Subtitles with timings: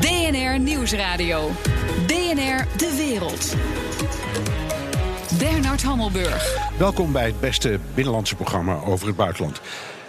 [0.00, 1.50] BNR Nieuwsradio.
[2.06, 3.54] BNR De Wereld.
[5.38, 6.70] Bernard Hammelburg.
[6.78, 9.60] Welkom bij het beste binnenlandse programma over het buitenland.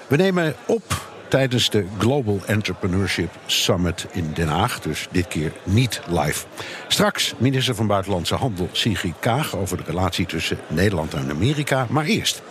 [0.08, 4.80] We nemen op tijdens de Global Entrepreneurship Summit in Den Haag.
[4.80, 6.46] Dus dit keer niet live.
[6.88, 11.88] Straks minister van Buitenlandse Handel Sigrid Kaag over de relatie tussen Nederland en Amerika.
[11.90, 12.42] Maar eerst.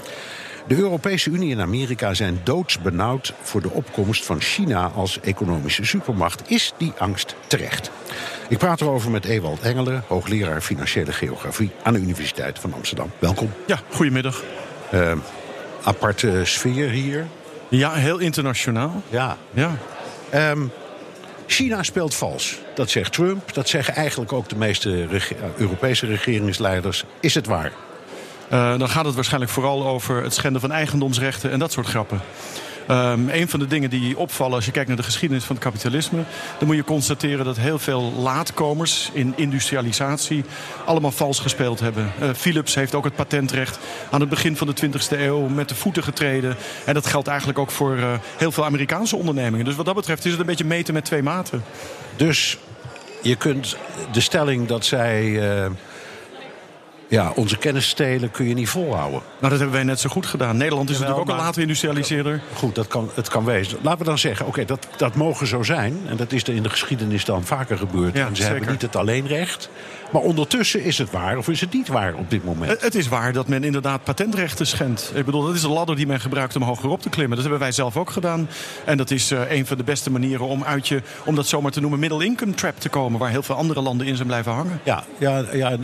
[0.66, 6.50] De Europese Unie en Amerika zijn doodsbenauwd voor de opkomst van China als economische supermacht.
[6.50, 7.90] Is die angst terecht?
[8.48, 13.10] Ik praat erover met Ewald Engelen, hoogleraar financiële geografie aan de Universiteit van Amsterdam.
[13.18, 13.50] Welkom.
[13.66, 14.42] Ja, goedemiddag.
[14.94, 15.12] Uh,
[15.82, 17.26] aparte sfeer hier.
[17.68, 19.02] Ja, heel internationaal.
[19.08, 19.36] Ja.
[19.50, 19.76] ja.
[20.34, 20.70] Um,
[21.46, 22.58] China speelt vals.
[22.74, 27.04] Dat zegt Trump, dat zeggen eigenlijk ook de meeste reg Europese regeringsleiders.
[27.20, 27.72] Is het waar?
[28.52, 32.20] Uh, dan gaat het waarschijnlijk vooral over het schenden van eigendomsrechten en dat soort grappen.
[32.90, 35.64] Um, een van de dingen die opvallen als je kijkt naar de geschiedenis van het
[35.64, 36.24] kapitalisme,
[36.58, 40.44] dan moet je constateren dat heel veel laatkomers in industrialisatie
[40.84, 42.12] allemaal vals gespeeld hebben.
[42.22, 43.78] Uh, Philips heeft ook het patentrecht
[44.10, 46.56] aan het begin van de 20e eeuw met de voeten getreden.
[46.84, 49.64] En dat geldt eigenlijk ook voor uh, heel veel Amerikaanse ondernemingen.
[49.64, 51.64] Dus wat dat betreft is het een beetje meten met twee maten.
[52.16, 52.58] Dus
[53.22, 53.76] je kunt
[54.12, 55.40] de stelling dat zij.
[57.12, 59.20] Ja, onze kennis stelen kun je niet volhouden.
[59.38, 60.56] Nou, dat hebben wij net zo goed gedaan.
[60.56, 62.40] Nederland is natuurlijk ook een later industrialiseerder.
[62.54, 63.78] Goed, dat kan, het kan wezen.
[63.82, 66.00] Laten we dan zeggen, oké, dat, dat mogen zo zijn.
[66.08, 68.16] En dat is er in de geschiedenis dan vaker gebeurd.
[68.16, 68.56] Ja, en ze zeker.
[68.56, 69.70] hebben niet het alleenrecht.
[70.12, 72.82] Maar ondertussen is het waar of is het niet waar op dit moment?
[72.82, 75.12] Het is waar dat men inderdaad patentrechten schendt.
[75.14, 77.34] Ik bedoel, dat is een ladder die men gebruikt om hoger op te klimmen.
[77.34, 78.48] Dat hebben wij zelf ook gedaan.
[78.84, 81.72] En dat is uh, een van de beste manieren om uit je, om dat zomaar
[81.72, 83.18] te noemen, middle income trap te komen.
[83.18, 84.80] Waar heel veel andere landen in zijn blijven hangen.
[84.82, 85.76] Ja, ja, ja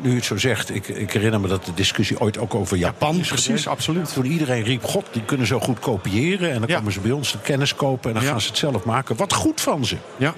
[0.00, 2.76] nu u het zo zegt, ik, ik herinner me dat de discussie ooit ook over
[2.76, 3.66] Japan, is precies, geweest.
[3.66, 4.12] absoluut.
[4.12, 6.50] Toen iedereen riep, god, die kunnen zo goed kopiëren.
[6.52, 6.76] En dan Ja.
[6.76, 9.16] komen ze bij ons de kennis kopen en dan gaan ze het zelf maken.
[9.16, 9.96] Wat goed van ze.
[10.16, 10.34] Ja.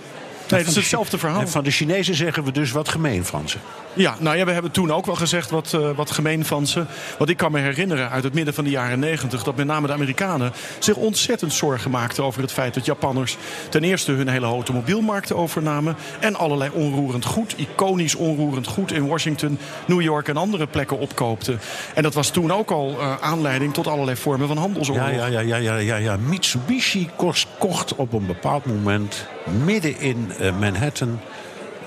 [0.50, 1.40] Nee, dat is hetzelfde verhaal.
[1.40, 3.56] En van de Chinezen zeggen we dus wat gemeen van ze.
[3.92, 6.84] Ja, nou ja, we hebben toen ook wel gezegd wat, uh, wat gemeen van ze.
[7.18, 9.42] Want ik kan me herinneren uit het midden van de jaren negentig...
[9.42, 13.36] dat met name de Amerikanen zich ontzettend zorgen maakten over het feit dat Japanners...
[13.68, 15.96] ten eerste hun hele automobielmarkt overnamen...
[16.20, 18.92] en allerlei onroerend goed, iconisch onroerend goed...
[18.92, 21.60] in Washington, New York en andere plekken opkoopten.
[21.94, 25.10] En dat was toen ook al uh, aanleiding tot allerlei vormen van handelsoorlog.
[25.10, 26.16] Ja, ja, ja, ja, ja, ja, ja.
[26.16, 29.26] Mitsubishi kost, kocht op een bepaald moment
[29.64, 31.20] midden in Manhattan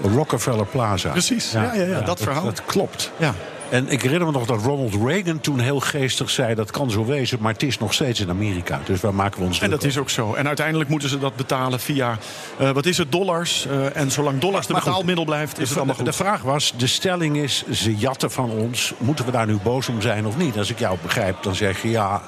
[0.01, 1.09] Rockefeller Plaza.
[1.09, 2.43] Precies, ja, ja, ja, dat verhaal.
[2.43, 3.11] Dat, klopt.
[3.17, 3.33] Ja.
[3.69, 6.55] En ik herinner me nog dat Ronald Reagan toen heel geestig zei...
[6.55, 8.79] dat kan zo wezen, maar het is nog steeds in Amerika.
[8.85, 10.33] Dus waar maken we ons En dat is ook zo.
[10.33, 12.17] En uiteindelijk moeten ze dat betalen via,
[12.61, 13.67] uh, wat is het, dollars.
[13.71, 16.05] Uh, en zolang dollars de betaalmiddel blijft, is het allemaal goed.
[16.05, 18.93] De vraag was, de stelling is, ze jatten van ons.
[18.97, 20.57] Moeten we daar nu boos om zijn of niet?
[20.57, 22.21] Als ik jou begrijp, dan zeg je ja,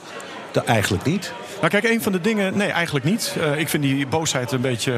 [0.51, 1.33] de, eigenlijk niet.
[1.57, 2.57] Nou kijk, een van de dingen...
[2.57, 3.35] Nee, eigenlijk niet.
[3.37, 4.93] Uh, ik vind die boosheid een beetje,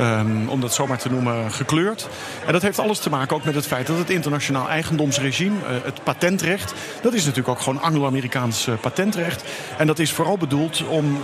[0.00, 2.08] um, om dat zomaar te noemen, gekleurd.
[2.46, 5.56] En dat heeft alles te maken ook met het feit dat het internationaal eigendomsregime...
[5.56, 9.44] Uh, het patentrecht, dat is natuurlijk ook gewoon Anglo-Amerikaans uh, patentrecht.
[9.78, 11.22] En dat is vooral bedoeld om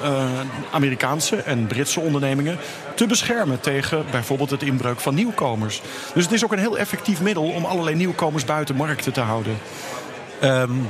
[0.71, 2.59] Amerikaanse en Britse ondernemingen...
[2.95, 5.83] te beschermen tegen bijvoorbeeld het inbreuk van nieuwkomers.
[6.15, 9.59] Dus het is ook een heel effectief middel om allerlei nieuwkomers buiten markten te houden.
[10.43, 10.87] Um,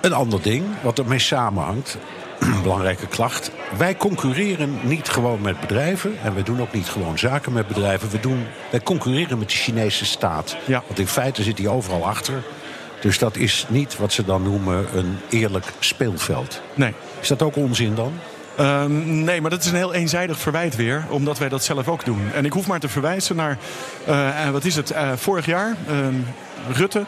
[0.00, 1.98] een ander ding, wat ermee samenhangt
[2.40, 3.50] een belangrijke klacht.
[3.78, 6.18] Wij concurreren niet gewoon met bedrijven.
[6.22, 8.10] En we doen ook niet gewoon zaken met bedrijven.
[8.10, 10.56] We doen, wij concurreren met de Chinese staat.
[10.66, 10.82] Ja.
[10.86, 12.42] Want in feite zit die overal achter.
[13.00, 16.60] Dus dat is niet wat ze dan noemen een eerlijk speelveld.
[16.74, 16.94] Nee.
[17.20, 18.12] Is dat ook onzin dan?
[18.60, 21.04] Um, nee, maar dat is een heel eenzijdig verwijt weer.
[21.08, 22.32] Omdat wij dat zelf ook doen.
[22.34, 23.58] En ik hoef maar te verwijzen naar,
[24.08, 27.04] uh, wat is het, uh, vorig jaar, uh, Rutte...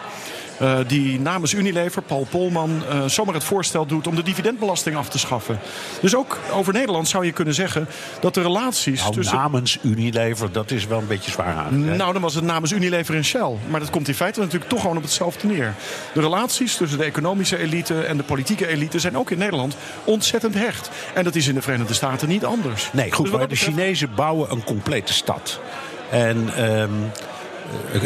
[0.61, 5.09] Uh, die namens Unilever, Paul Polman, uh, zomaar het voorstel doet om de dividendbelasting af
[5.09, 5.59] te schaffen.
[6.01, 7.89] Dus ook over Nederland zou je kunnen zeggen
[8.21, 9.37] dat de relaties nou, tussen.
[9.37, 11.97] Namens Unilever, dat is wel een beetje zwaar aan.
[11.97, 13.57] Nou, dan was het namens Unilever en Shell.
[13.69, 15.75] Maar dat komt in feite natuurlijk toch gewoon op hetzelfde neer.
[16.15, 20.55] De relaties tussen de economische elite en de politieke elite zijn ook in Nederland ontzettend
[20.55, 20.91] hecht.
[21.15, 22.91] En dat is in de Verenigde Staten niet anders.
[22.93, 23.57] Nee, goed, dus maar de.
[23.57, 25.61] Chinezen bouwen een complete stad.
[26.11, 26.65] En.
[26.81, 27.11] Um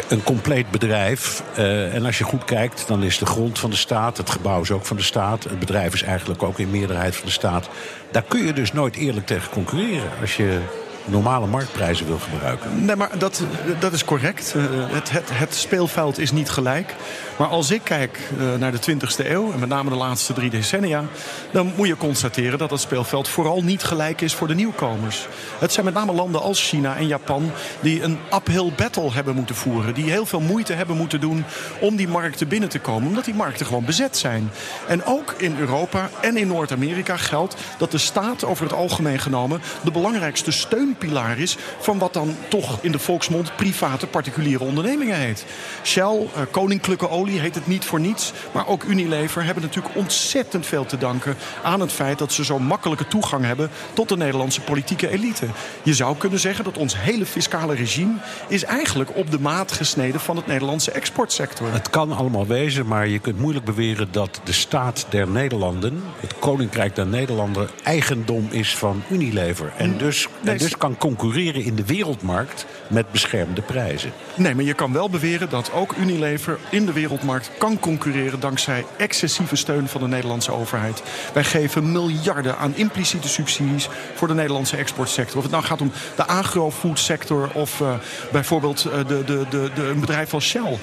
[0.07, 1.43] een compleet bedrijf.
[1.57, 4.61] Uh, en als je goed kijkt, dan is de grond van de staat, het gebouw
[4.61, 7.69] is ook van de staat, het bedrijf is eigenlijk ook in meerderheid van de staat.
[8.11, 10.59] Daar kun je dus nooit eerlijk tegen concurreren als je
[11.07, 12.85] normale marktprijzen wil gebruiken.
[12.85, 13.43] Nee, maar dat,
[13.79, 14.53] dat is correct.
[14.57, 16.95] Uh, het, het, speelveld is niet gelijk.
[17.37, 20.49] Maar als ik kijk uh, naar de 20e eeuw, en met name de laatste drie
[20.49, 21.03] decennia...
[21.51, 25.27] dan moet je constateren dat het speelveld vooral niet gelijk is voor de nieuwkomers.
[25.59, 27.51] Het zijn met name landen als China en Japan...
[27.79, 29.93] die een uphill battle hebben moeten voeren.
[29.93, 31.45] Die heel veel moeite hebben moeten doen
[31.79, 33.07] om die markten binnen te komen.
[33.07, 34.51] Omdat die markten gewoon bezet zijn.
[34.87, 39.61] En ook in Europa en in Noord-Amerika geldt dat de staat over het algemeen genomen...
[39.83, 45.17] de belangrijkste steun steunpilaar is van wat dan toch in de volksmond private particuliere ondernemingen
[45.17, 45.45] heet.
[45.83, 50.65] Shell, uh, Koninklijke Olie heet het niet voor niets, maar ook Unilever hebben natuurlijk ontzettend
[50.65, 54.61] veel te danken aan het feit dat ze zo makkelijke toegang hebben tot de Nederlandse
[54.61, 55.45] politieke elite.
[55.83, 58.13] Je zou kunnen zeggen dat ons hele fiscale regime
[58.47, 61.71] is eigenlijk op de maat gesneden van het Nederlandse exportsector.
[61.71, 66.39] Het kan allemaal wezen, maar je kunt moeilijk beweren dat de staat der Nederlanden, het
[66.39, 69.71] Koninkrijk der Nederlanden, eigendom is van Unilever.
[69.77, 69.97] En mm.
[69.97, 74.11] dus, en dus kan concurreren in de wereldmarkt met beschermde prijzen.
[74.35, 78.85] Nee, maar je kan wel beweren dat ook Unilever in de wereldmarkt kan concurreren dankzij
[78.97, 81.03] excessieve steun van de Nederlandse overheid.
[81.33, 85.37] Wij geven miljarden aan impliciete subsidies voor de Nederlandse exportsector.
[85.37, 87.93] Of het nou gaat om de agrofoodsector of uh,
[88.31, 90.77] bijvoorbeeld uh, de, de, de, de, een bedrijf als Shell.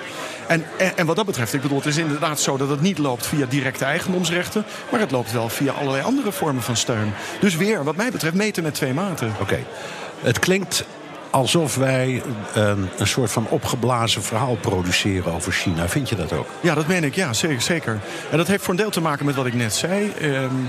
[0.46, 2.98] En, en, en, wat dat betreft, ik bedoel, het is inderdaad zo dat het niet
[2.98, 7.12] loopt via directe eigendomsrechten, maar het loopt wel via allerlei andere vormen van steun.
[7.40, 9.32] Dus weer, wat mij betreft, meten met twee maten.
[9.40, 9.58] Oké.
[10.22, 10.84] Het klinkt
[11.34, 12.22] alsof wij
[12.54, 15.88] een, een, soort van opgeblazen verhaal produceren over China.
[15.88, 16.46] Vind je dat ook?
[16.60, 17.14] Ja, dat meen ik.
[17.14, 17.60] Ja, zeker.
[17.60, 18.00] zeker.
[18.30, 20.12] En dat heeft voor een deel te maken met wat ik net zei.
[20.22, 20.68] Um,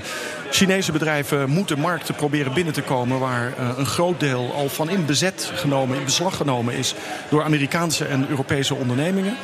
[0.55, 3.19] Chinese bedrijven moeten markten proberen binnen te komen...
[3.19, 6.95] waar uh, een groot deel al van in bezet genomen, in beslag genomen is...
[7.29, 9.37] door Amerikaanse en Europese ondernemingen.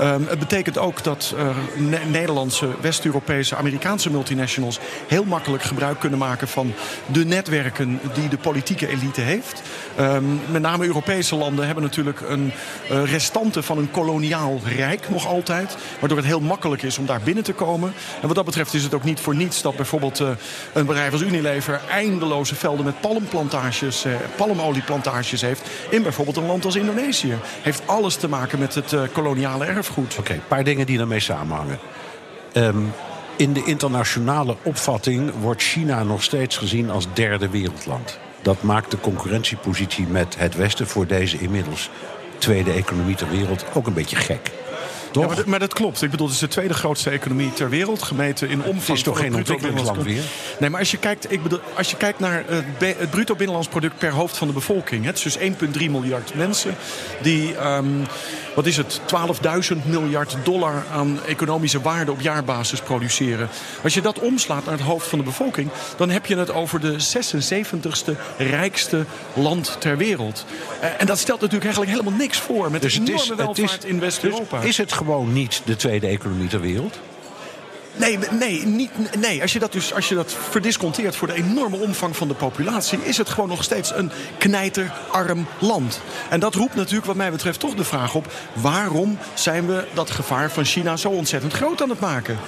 [0.00, 1.34] Um, het betekent ook dat
[1.76, 4.78] ne Nederlandse, West-Europese, Amerikaanse multinationals...
[5.08, 6.72] heel makkelijk gebruik kunnen maken van
[7.06, 9.62] de netwerken die de politieke elite heeft.
[10.00, 12.52] Um, met name Europese landen hebben natuurlijk een
[12.90, 15.76] uh, restante van een koloniaal rijk nog altijd.
[16.00, 17.92] Waardoor het heel makkelijk is om daar binnen te komen.
[18.20, 20.22] En wat dat betreft is het ook niet voor niets dat bijvoorbeeld
[20.72, 25.68] een bedrijf als Unilever eindeloze velden met palmplantages, uh, palmolieplantages heeft.
[25.90, 27.34] In bijvoorbeeld een land als Indonesië.
[27.62, 30.16] Heeft alles te maken met het koloniale erfgoed.
[30.18, 31.78] Oké, een paar dingen die daarmee samenhangen.
[32.52, 32.92] Um,
[33.36, 38.18] in de internationale opvatting wordt China nog steeds gezien als derde wereldland.
[38.42, 41.90] Dat maakt de concurrentiepositie met het Westen voor deze inmiddels
[42.38, 44.50] tweede economie ter wereld ook een beetje gek.
[45.20, 46.02] Ja, maar, maar, dat klopt.
[46.02, 48.02] Ik bedoel, het is de tweede grootste economie ter wereld.
[48.02, 48.86] Gemeten in omvang.
[48.86, 50.22] Het is toch geen ontwikkelingsland weer?
[50.58, 52.64] Nee, maar als je kijkt, ik bedoel, als je kijkt naar het,
[52.98, 55.04] het bruto binnenlands product per hoofd van de bevolking.
[55.04, 56.76] Het is dus 1,3 miljard mensen
[57.22, 57.66] die.
[57.66, 58.06] Um,
[58.56, 59.00] wat is het,
[59.70, 63.48] 12.000 miljard dollar aan economische waarde op jaarbasis produceren.
[63.82, 66.80] Als je dat omslaat naar het hoofd van de bevolking, dan heb je het over
[66.80, 69.04] de 76ste rijkste
[69.34, 70.44] land ter wereld.
[70.82, 73.84] Uh, en dat stelt natuurlijk eigenlijk helemaal niks voor met dus de enorme is, welvaart
[73.84, 74.60] is, in West-Europa.
[74.60, 76.98] Dus is het gewoon niet de tweede economie ter wereld?
[77.96, 79.42] Nee, nee, niet, nee.
[79.42, 82.98] Als, je dat dus, als je dat verdisconteert voor de enorme omvang van de populatie...
[83.04, 86.00] is het gewoon nog steeds een knijterarm land.
[86.30, 88.32] En dat roept natuurlijk wat mij betreft toch de vraag op...
[88.52, 92.38] waarom zijn we dat gevaar van China zo ontzettend groot aan het maken?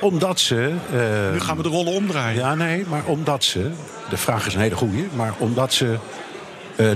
[0.00, 0.72] Omdat ze...
[0.94, 2.40] Uh, nu gaan we de rollen omdraaien.
[2.40, 3.70] Ja, nee, maar omdat ze...
[4.10, 5.98] De vraag is een hele goede, maar omdat ze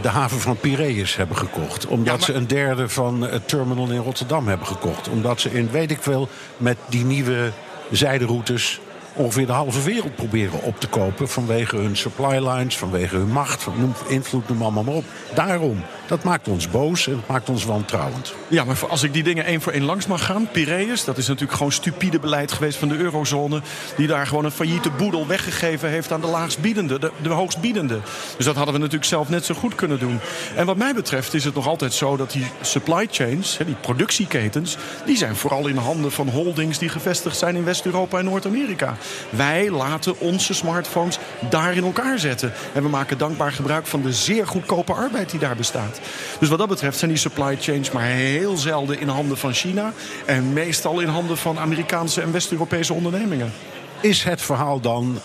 [0.03, 1.87] de haven van Piraeus hebben gekocht.
[1.87, 2.23] Omdat ja, maar...
[2.23, 5.09] ze een derde van het terminal in Rotterdam hebben gekocht.
[5.09, 7.53] Omdat ze in weet ik veel met die nieuwe
[7.91, 8.81] zijderoutes
[9.15, 11.29] ongeveer de halve wereld proberen op te kopen.
[11.29, 15.05] Vanwege hun supply lines, vanwege hun macht, noem, invloed, noem allemaal maar op.
[15.35, 15.83] Daarom.
[16.07, 18.35] Dat maakt ons boos en maakt ons wantrouwend.
[18.49, 20.49] Ja, maar als ik die dingen één voor één langs mag gaan.
[20.53, 23.61] Piraeus, dat is natuurlijk gewoon stupide beleid geweest van de eurozone.
[23.97, 27.99] Die daar gewoon een failliete boedel weggegeven heeft aan de laagstbiedende, de, de hoogstbiedende.
[28.37, 30.21] Dus dat hadden we natuurlijk zelf net zo goed kunnen doen.
[30.57, 34.77] En wat mij betreft is het nog altijd zo dat die supply chains, die productieketens,
[35.05, 38.97] die zijn vooral in handen van holdings die gevestigd zijn in West-Europa en Noord-Amerika.
[39.31, 41.19] Wij laten onze smartphones
[41.51, 42.53] daar in elkaar zetten.
[42.73, 46.01] En we maken dankbaar gebruik van de zeer goedkope arbeid die daar bestaat.
[46.41, 49.93] Dus wat dat betreft zijn die supply chains maar heel zelden in handen van China.
[50.27, 53.53] En meestal in handen van Amerikaanse en West-Europese ondernemingen.
[54.01, 55.19] Is het verhaal dan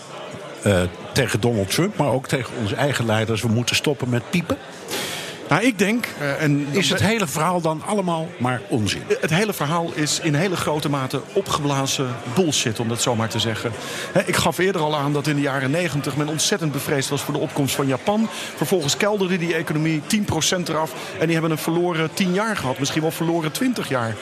[0.66, 0.80] uh,
[1.12, 3.42] tegen Donald Trump, maar ook tegen onze eigen leiders...
[3.42, 4.56] we moeten stoppen met piepen?
[5.50, 6.06] Nou, ik denk...
[6.20, 9.02] Uh, en is het hele verhaal dan allemaal maar onzin?
[9.20, 13.38] Het hele verhaal is in hele grote mate opgeblazen bullshit, om dat zo maar te
[13.38, 13.72] zeggen.
[14.12, 17.22] He, ik gaf eerder al aan dat in de jaren 90 men ontzettend bevreesd was
[17.22, 18.28] voor de opkomst van Japan.
[18.56, 20.04] Vervolgens kelderde die economie 10%
[20.64, 20.92] eraf.
[21.18, 24.14] En die hebben een verloren 10 jaar gehad, misschien wel verloren 20 jaar.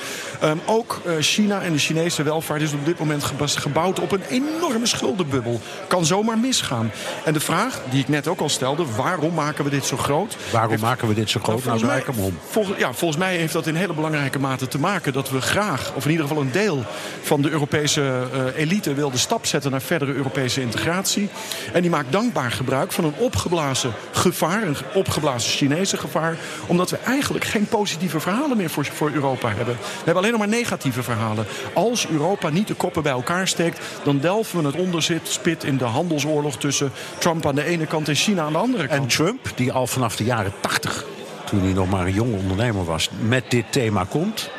[0.44, 4.22] Um, ook uh, China en de Chinese welvaart is op dit moment gebouwd op een
[4.28, 5.60] enorme schuldenbubbel.
[5.88, 6.90] Kan zomaar misgaan.
[7.24, 10.36] En de vraag die ik net ook al stelde, waarom maken we dit zo groot?
[10.52, 11.64] Waarom maken we dit zo groot?
[11.64, 12.38] Nou, nou, om.
[12.48, 15.92] Volgens, ja, volgens mij heeft dat in hele belangrijke mate te maken dat we graag,
[15.94, 16.84] of in ieder geval een deel
[17.22, 18.00] van de Europese
[18.34, 21.28] uh, elite wil de stap zetten naar verdere Europese integratie.
[21.72, 26.96] En die maakt dankbaar gebruik van een opgeblazen gevaar, een opgeblazen Chinese gevaar, omdat we
[26.96, 29.76] eigenlijk geen positieve verhalen meer voor, voor Europa hebben.
[29.76, 31.46] We hebben alleen nog maar negatieve verhalen.
[31.74, 35.76] Als Europa niet de koppen bij elkaar steekt, dan delven we het onderzit spit in
[35.76, 39.00] de handelsoorlog tussen Trump aan de ene kant en China aan de andere kant.
[39.00, 41.04] En Trump, die al vanaf de jaren 80,
[41.48, 44.50] toen hij nog maar een jonge ondernemer was, met dit thema komt.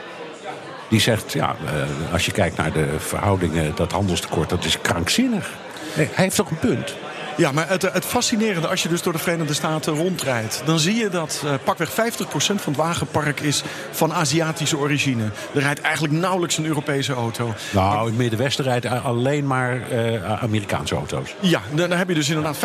[0.90, 5.50] Die zegt, ja, eh, als je kijkt naar de verhoudingen, dat handelstekort, dat is krankzinnig.
[5.94, 6.96] hij heeft toch een punt?
[7.40, 10.62] Ja, maar het, het, fascinerende, als je dus door de Verenigde Staten rondrijdt...
[10.66, 11.94] dan zie je dat uh, pakweg 50%
[12.34, 15.24] van het wagenpark is van Aziatische origine.
[15.54, 17.54] Er rijdt eigenlijk nauwelijks een Europese auto.
[17.72, 21.36] Nou, in het Middenwesten rijdt alleen maar uh, Amerikaanse auto's.
[21.40, 22.58] Ja, dan, dan, heb je dus inderdaad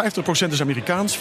[0.49, 1.21] 50% is Amerikaans, 50%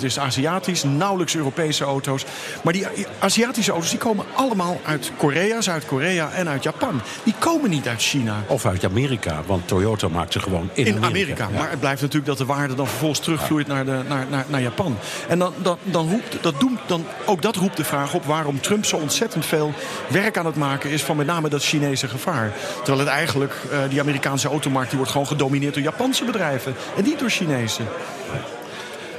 [0.00, 2.24] is Aziatisch, nauwelijks Europese auto's.
[2.62, 2.86] Maar die
[3.18, 7.00] Aziatische auto's die komen allemaal uit Korea, Zuid-Korea en uit Japan.
[7.24, 8.44] Die komen niet uit China.
[8.46, 11.48] Of uit Amerika, want Toyota maakt ze gewoon in, in Amerika.
[11.52, 11.58] Ja.
[11.58, 14.60] Maar het blijft natuurlijk dat de waarde dan vervolgens terugvloeit naar, de, naar, naar, naar
[14.60, 14.98] Japan.
[15.28, 18.60] En dan, dan, dan roept, dat doet, dan, ook dat roept de vraag op waarom
[18.60, 19.72] Trump zo ontzettend veel
[20.08, 22.52] werk aan het maken is van met name dat Chinese gevaar.
[22.76, 27.04] Terwijl het eigenlijk, uh, die Amerikaanse automarkt, die wordt gewoon gedomineerd door Japanse bedrijven en
[27.04, 27.82] niet door Chinese.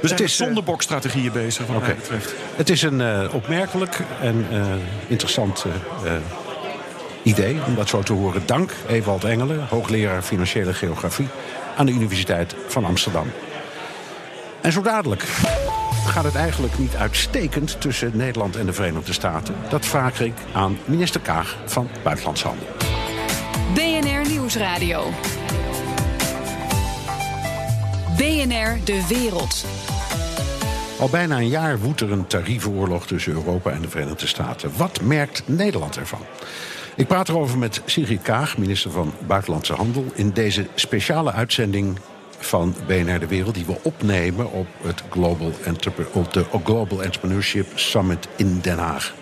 [0.00, 1.88] Dus het is zondebokstrategieën bezig, wat okay.
[1.88, 2.34] mij betreft.
[2.56, 4.64] Het is een uh, opmerkelijk en uh,
[5.06, 5.64] interessant
[6.04, 6.12] uh,
[7.22, 8.42] idee om dat zo te horen.
[8.46, 11.28] Dank Ewald Engelen, hoogleraar financiële geografie
[11.76, 13.26] aan de Universiteit van Amsterdam.
[14.62, 15.22] En zo dadelijk
[16.06, 19.54] gaat het eigenlijk niet uitstekend tussen Nederland en de Verenigde Staten.
[19.68, 22.66] Dat vraag ik aan minister Kaag van Buitenlandse Handel.
[23.74, 25.04] BNR Nieuwsradio.
[28.16, 29.64] BNR De Wereld.
[31.00, 34.70] Al bijna een jaar woedt er een tariefenoorlog tussen Europa en de Verenigde Staten.
[34.76, 36.20] Wat merkt Nederland ervan?
[36.96, 40.04] Ik praat erover met Sigrid Kaag, minister van Buitenlandse Handel...
[40.14, 41.98] in deze speciale uitzending
[42.44, 43.54] van BNR De Wereld...
[43.54, 45.52] die we opnemen op, het Global
[46.12, 49.14] op de Global Entrepreneurship Summit in Den Haag.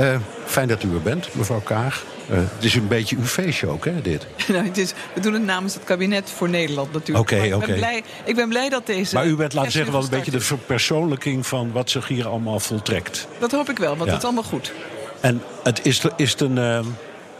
[0.00, 2.04] Uh, fijn dat u er bent, mevrouw Kaag.
[2.30, 4.26] Uh, het is een beetje uw feestje ook, hè, dit?
[4.48, 7.32] nou, het is, we doen het namens het kabinet voor Nederland natuurlijk.
[7.32, 7.72] Oké, oké.
[7.72, 8.02] Okay.
[8.24, 9.14] Ik ben blij dat deze...
[9.14, 11.46] Maar u bent, laten we zeggen, wel een beetje de verpersoonlijking...
[11.46, 13.28] van wat zich hier allemaal voltrekt.
[13.38, 14.06] Dat hoop ik wel, want ja.
[14.06, 14.72] het is allemaal goed.
[15.20, 16.80] En het is, is het een, uh,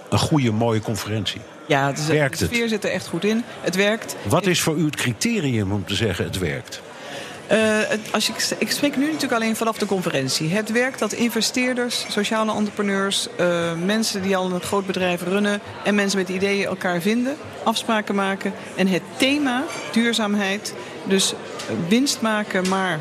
[0.09, 1.41] een goede, mooie conferentie?
[1.67, 2.71] Ja, het is, werkt de sfeer het?
[2.71, 3.45] zit er echt goed in.
[3.61, 4.17] Het werkt.
[4.29, 6.81] Wat is voor u het criterium om te zeggen het werkt?
[7.53, 7.79] Uh,
[8.11, 10.49] als ik, ik spreek nu natuurlijk alleen vanaf de conferentie.
[10.49, 15.95] Het werkt dat investeerders, sociale entrepreneurs, uh, mensen die al een groot bedrijf runnen en
[15.95, 18.53] mensen met ideeën elkaar vinden, afspraken maken.
[18.77, 20.75] En het thema duurzaamheid,
[21.05, 21.35] dus
[21.89, 22.99] winst maken, maar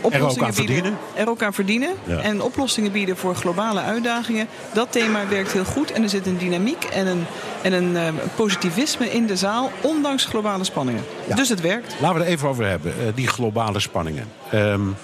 [0.00, 0.98] oplossingen er ook aan bieden, verdienen.
[1.14, 1.90] Er ook aan verdienen.
[2.04, 2.18] Ja.
[2.18, 4.46] En oplossingen bieden voor globale uitdagingen.
[4.72, 5.92] Dat thema werkt heel goed.
[5.92, 7.24] En er zit een dynamiek en een,
[7.62, 9.70] en een uh, positivisme in de zaal.
[9.80, 11.04] Ondanks globale spanningen.
[11.28, 11.34] Ja.
[11.34, 11.94] Dus het werkt.
[12.00, 12.94] Laten we het even over hebben.
[13.00, 14.28] Uh, die globale spanningen.
[14.54, 14.96] Um,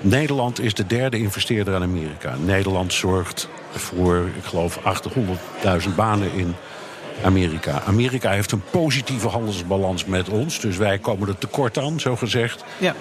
[0.00, 2.34] Nederland is de derde investeerder aan Amerika.
[2.44, 4.78] Nederland zorgt voor, ik geloof,
[5.82, 6.54] 800.000 banen in
[7.24, 7.82] Amerika.
[7.86, 10.60] Amerika heeft een positieve handelsbalans met ons.
[10.60, 12.64] Dus wij komen er tekort aan, zo gezegd.
[12.78, 12.94] Ja.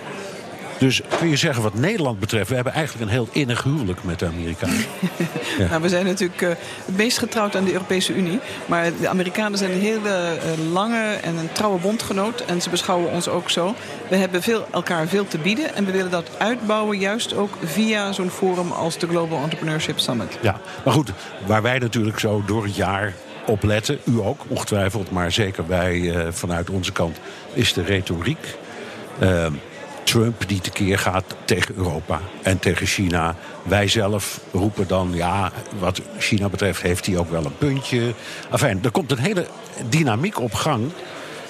[0.82, 2.50] Dus kun je zeggen wat Nederland betreft...
[2.50, 4.76] we hebben eigenlijk een heel innig huwelijk met de Amerikanen.
[5.60, 5.68] ja.
[5.70, 6.50] nou, we zijn natuurlijk uh,
[6.86, 8.40] het meest getrouwd aan de Europese Unie.
[8.66, 12.46] Maar de Amerikanen zijn een hele uh, lange en een trouwe bondgenoot.
[12.46, 13.76] En ze beschouwen ons ook zo.
[14.10, 15.76] We hebben veel, elkaar veel te bieden.
[15.76, 20.38] En we willen dat uitbouwen juist ook via zo'n forum als de Global Entrepreneurship Summit.
[20.42, 21.12] Ja, maar goed,
[21.46, 23.14] waar wij natuurlijk zo door het jaar
[23.46, 24.00] op letten...
[24.04, 27.20] u ook, ongetwijfeld, maar zeker wij uh, vanuit onze kant...
[27.54, 28.58] is de retoriek...
[29.22, 29.46] Uh,
[30.04, 33.36] Trump die tekeer gaat tegen Europa en tegen China.
[33.64, 38.14] Wij zelf roepen dan, ja, wat China betreft heeft hij ook wel een puntje.
[38.52, 39.48] Enfin, er komt een hele
[39.90, 40.92] dynamiek op gang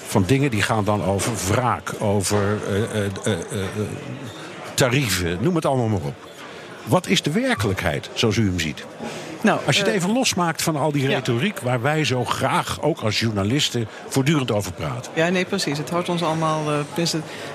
[0.06, 3.62] van dingen die gaan dan over wraak, over uh, uh, uh,
[4.74, 6.14] tarieven, noem het allemaal maar op.
[6.84, 8.84] Wat is de werkelijkheid, zoals u hem ziet?
[9.42, 11.58] Nou, als je het even losmaakt van al die retoriek...
[11.58, 11.64] Ja.
[11.64, 15.12] waar wij zo graag, ook als journalisten, voortdurend over praten.
[15.14, 15.78] Ja, nee, precies.
[15.78, 16.72] Het houdt ons allemaal...
[16.72, 17.04] Uh,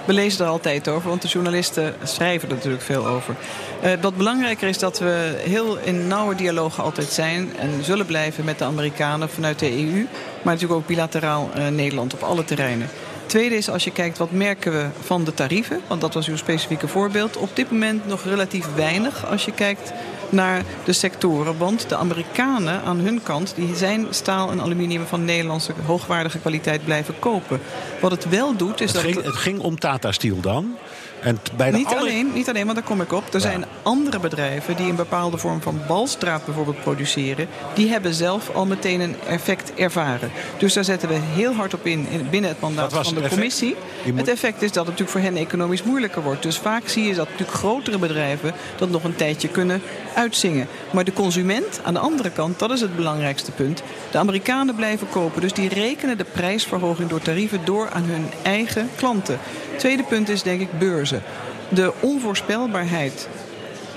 [0.06, 3.36] we lezen er altijd over, want de journalisten schrijven er natuurlijk veel over.
[3.84, 7.58] Uh, wat belangrijker is dat we heel in nauwe dialoog altijd zijn...
[7.58, 10.08] en zullen blijven met de Amerikanen vanuit de EU...
[10.41, 12.89] maar natuurlijk ook bilateraal uh, Nederland op alle terreinen.
[13.25, 15.82] Tweede is als je kijkt wat merken we van de tarieven.
[15.88, 17.38] Want dat was uw specifieke voorbeeld.
[17.38, 19.94] Op dit moment nog relatief weinig als je kijkt
[20.31, 21.57] naar de sectoren.
[21.57, 26.84] Want de Amerikanen aan hun kant die zijn staal en aluminium van Nederlandse hoogwaardige kwaliteit
[26.84, 27.60] blijven kopen.
[28.01, 29.12] Wat het wel doet is het dat...
[29.12, 30.77] Ging, het ging om Tata Steel dan.
[31.20, 31.40] En
[31.72, 33.34] Niet alle- alleen, niet alleen, want daar kom ik op.
[33.34, 37.48] Er zijn andere bedrijven die een bepaalde vorm van balstraat bijvoorbeeld produceren.
[37.74, 40.32] Die hebben zelf al meteen een effect ervaren.
[40.58, 43.30] Dus daar zetten we heel hard op in, in binnen het mandaat van de effect?
[43.34, 43.76] commissie.
[44.06, 46.44] Moet- Het effect is dat het natuurlijk voor hen economisch moeilijker wordt.
[46.44, 49.82] Dus vaak zie je dat natuurlijk grotere bedrijven dat nog een tijdje kunnen
[50.16, 50.68] uitzingen.
[50.92, 53.84] Maar de consument aan de andere kant, dat is het belangrijkste punt.
[54.12, 55.42] De Amerikanen blijven kopen.
[55.42, 59.40] Dus die rekenen de prijsverhoging door tarieven door aan hun eigen klanten.
[59.77, 61.24] Tweede punt is denk ik beurzen.
[61.69, 63.27] De onvoorspelbaarheid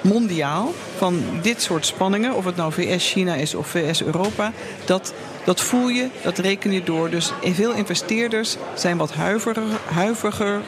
[0.00, 4.52] mondiaal van dit soort spanningen, of het nou VS-China is of VS-Europa,
[4.84, 7.10] dat, dat voel je, dat reken je door.
[7.10, 10.60] Dus veel investeerders zijn wat huiveriger,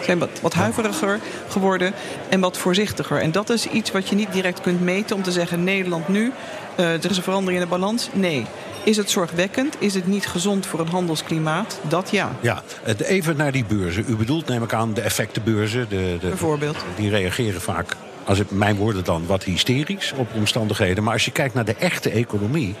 [0.00, 1.92] zijn wat, wat huiveriger geworden
[2.28, 3.20] en wat voorzichtiger.
[3.20, 6.32] En dat is iets wat je niet direct kunt meten om te zeggen Nederland nu,
[6.76, 8.08] eh, er is een verandering in de balans.
[8.12, 8.46] Nee.
[8.84, 9.76] Is het zorgwekkend?
[9.78, 11.80] Is het niet gezond voor het handelsklimaat?
[11.88, 12.32] Dat ja.
[12.40, 12.62] Ja,
[12.98, 14.04] even naar die beurzen.
[14.08, 15.88] U bedoelt, neem ik aan, de effectenbeurzen.
[15.88, 16.76] De, de, Bijvoorbeeld.
[16.96, 21.04] Die reageren vaak, als het mijn woorden dan, wat hysterisch op omstandigheden.
[21.04, 22.74] Maar als je kijkt naar de echte economie,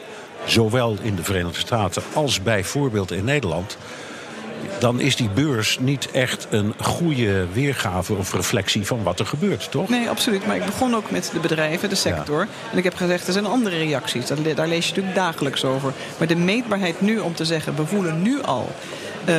[0.44, 3.76] zowel in de Verenigde Staten als bijvoorbeeld in Nederland.
[4.84, 9.70] Dan is die beurs niet echt een goede weergave of reflectie van wat er gebeurt,
[9.70, 9.88] toch?
[9.88, 10.46] Nee, absoluut.
[10.46, 12.48] Maar ik begon ook met de bedrijven, de sector.
[12.72, 14.26] En ik heb gezegd, er zijn andere reacties.
[14.26, 15.92] Daar lees je natuurlijk dagelijks over.
[16.18, 18.72] Maar de meetbaarheid nu om te zeggen, we voelen nu al...
[19.24, 19.36] eh,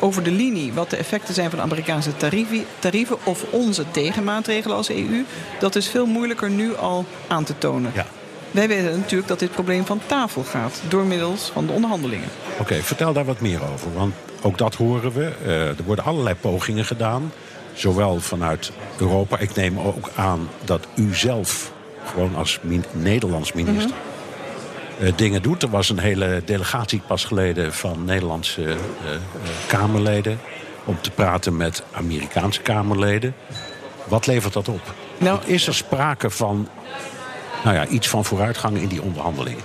[0.00, 3.16] over de linie wat de effecten zijn van de Amerikaanse tarieven, tarieven...
[3.24, 5.24] of onze tegenmaatregelen als EU...
[5.58, 7.92] dat is veel moeilijker nu al aan te tonen.
[7.94, 8.06] Ja.
[8.52, 10.80] Wij weten natuurlijk dat dit probleem van tafel gaat...
[10.88, 12.28] door middels van de onderhandelingen.
[12.58, 13.92] Oké, vertel daar wat meer over.
[13.94, 15.32] Want ook dat horen we.
[15.44, 17.32] Eh, er worden allerlei pogingen gedaan.
[17.74, 19.38] Zowel vanuit Europa.
[19.38, 21.72] Ik neem ook aan dat u zelf,
[22.06, 23.94] gewoon als min- Nederlands minister.
[25.00, 25.62] eh, dingen doet.
[25.62, 28.76] Er was een hele delegatie pas geleden van Nederlandse eh,
[29.66, 30.38] Kamerleden.
[30.84, 33.34] om te praten met Amerikaanse Kamerleden.
[34.04, 34.94] Wat levert dat op?
[35.18, 36.68] Nou, Is er sprake van
[37.64, 39.64] nou ja, iets van vooruitgang in die onderhandelingen?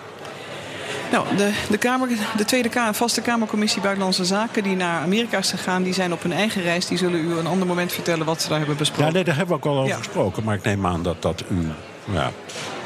[1.12, 4.64] Nou, de, de, kamer, de Tweede Kamer, vaste Kamercommissie Buitenlandse Zaken...
[4.64, 6.86] die naar Amerika is gegaan, die zijn op hun eigen reis.
[6.88, 9.06] Die zullen u een ander moment vertellen wat ze daar hebben besproken.
[9.06, 9.98] Ja, nee, daar hebben we ook al over Ja.
[9.98, 10.44] gesproken.
[10.44, 11.68] Maar ik neem aan dat dat u...
[12.14, 12.32] Ja,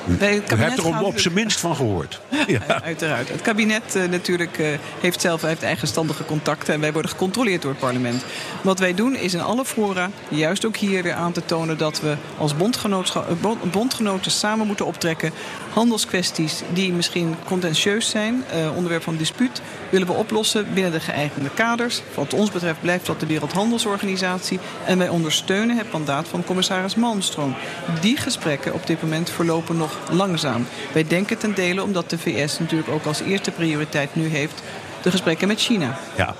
[0.07, 0.17] u,
[0.55, 2.19] hebt er op, op zijn minst van gehoord.
[2.47, 2.81] Ja.
[2.83, 3.29] Uiteraard.
[3.29, 4.67] Het kabinet eh, natuurlijk eh,
[4.99, 8.23] heeft zelf heeft eigenstandige contacten en wij worden gecontroleerd door het parlement.
[8.61, 12.01] Wat wij doen is in alle fora, juist ook hier weer aan te tonen dat
[12.01, 15.31] we als eh, bond- bondgenoten samen moeten optrekken.
[15.73, 18.43] Handelskwesties die misschien contentieus zijn,
[18.75, 22.01] onderwerp van dispuut, willen we oplossen binnen de geëigende kaders.
[22.15, 27.55] Wat ons betreft blijft dat de Wereldhandelsorganisatie en wij ondersteunen het mandaat van commissaris Malmström.
[28.01, 30.67] Die gesprekken op dit moment verlopen nog langzaam.
[30.93, 34.61] Wij denken ten dele omdat de VS natuurlijk ook als eerste prioriteit nu heeft
[35.01, 35.99] de gesprekken met China.
[36.17, 36.35] ja.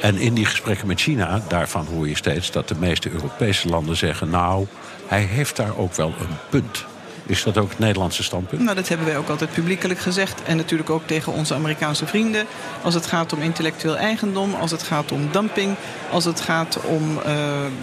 [0.00, 3.96] En in die gesprekken met China, daarvan hoor je steeds dat de meeste Europese landen
[3.96, 4.30] zeggen...
[4.30, 4.66] nou,
[5.06, 6.84] hij heeft daar ook wel een punt.
[7.26, 8.62] Is dat ook het Nederlandse standpunt?
[8.62, 10.42] Nou, dat hebben wij ook altijd publiekelijk gezegd.
[10.42, 12.46] En natuurlijk ook tegen onze Amerikaanse vrienden.
[12.82, 15.74] Als het gaat om intellectueel eigendom, als het gaat om dumping,
[16.10, 17.34] als het gaat om eh,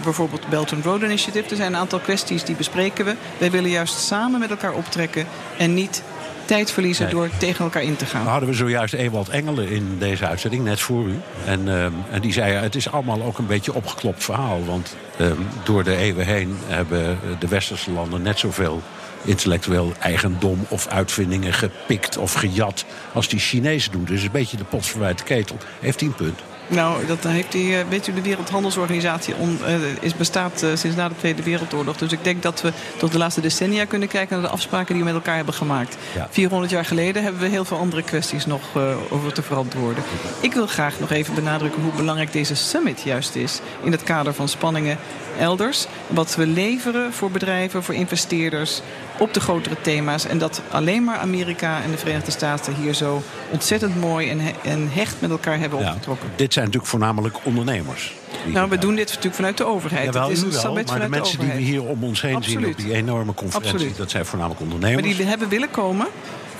[0.02, 1.50] bijvoorbeeld Belt and Road Initiative.
[1.50, 3.14] Er zijn een aantal kwesties die bespreken we.
[3.38, 5.26] Wij willen juist samen met elkaar optrekken
[5.58, 6.02] en niet
[6.44, 7.14] tijd verliezen Nee.
[7.14, 8.18] door tegen elkaar in te gaan.
[8.20, 11.20] Nou hadden we zojuist Ewald Engelen in deze uitzending, net voor u.
[11.46, 14.64] En, ehm, en die zei, het is allemaal ook een beetje opgeklopt verhaal.
[14.64, 18.82] Want ehm, door de eeuwen heen hebben de westerse landen net zoveel
[19.24, 24.04] intellectueel eigendom of uitvindingen gepikt of gejat als die Chinezen doen.
[24.04, 25.56] Dus een beetje de potsverwijte ketel.
[25.80, 26.40] Heeft hij een punt?
[26.66, 30.96] Nou, dat heeft die, eh, weet u, de Wereldhandelsorganisatie on, eh, is, bestaat eh, sinds
[30.96, 31.96] na de Tweede Wereldoorlog.
[31.96, 35.04] Dus ik denk dat we tot de laatste decennia kunnen kijken naar de afspraken die
[35.04, 35.96] we met elkaar hebben gemaakt.
[36.14, 36.28] Ja.
[36.30, 38.62] 400 jaar geleden hebben we heel veel andere kwesties nog
[39.10, 40.04] over te verantwoorden.
[40.40, 44.34] Ik wil graag nog even benadrukken hoe belangrijk deze summit juist is in het kader
[44.34, 44.98] van spanningen
[45.38, 45.86] elders.
[46.06, 48.80] Wat we leveren voor bedrijven, voor investeerders
[49.18, 50.26] op de grotere thema's.
[50.26, 54.88] En dat alleen maar Amerika en de Verenigde Staten hier zo ontzettend mooi en, en
[54.92, 56.28] hecht met elkaar hebben Ja, opgetrokken.
[56.36, 58.14] dit zijn natuurlijk voornamelijk ondernemers.
[58.44, 60.04] Nou, we doen dit natuurlijk vanuit de overheid.
[60.04, 62.66] Jawel, het is een wel, maar de mensen die we hier om ons heen zien
[62.66, 63.72] op die enorme conferentie...
[63.72, 63.96] Absoluut.
[63.96, 65.16] dat zijn voornamelijk Maar ondernemers.
[65.16, 66.06] die hebben willen komen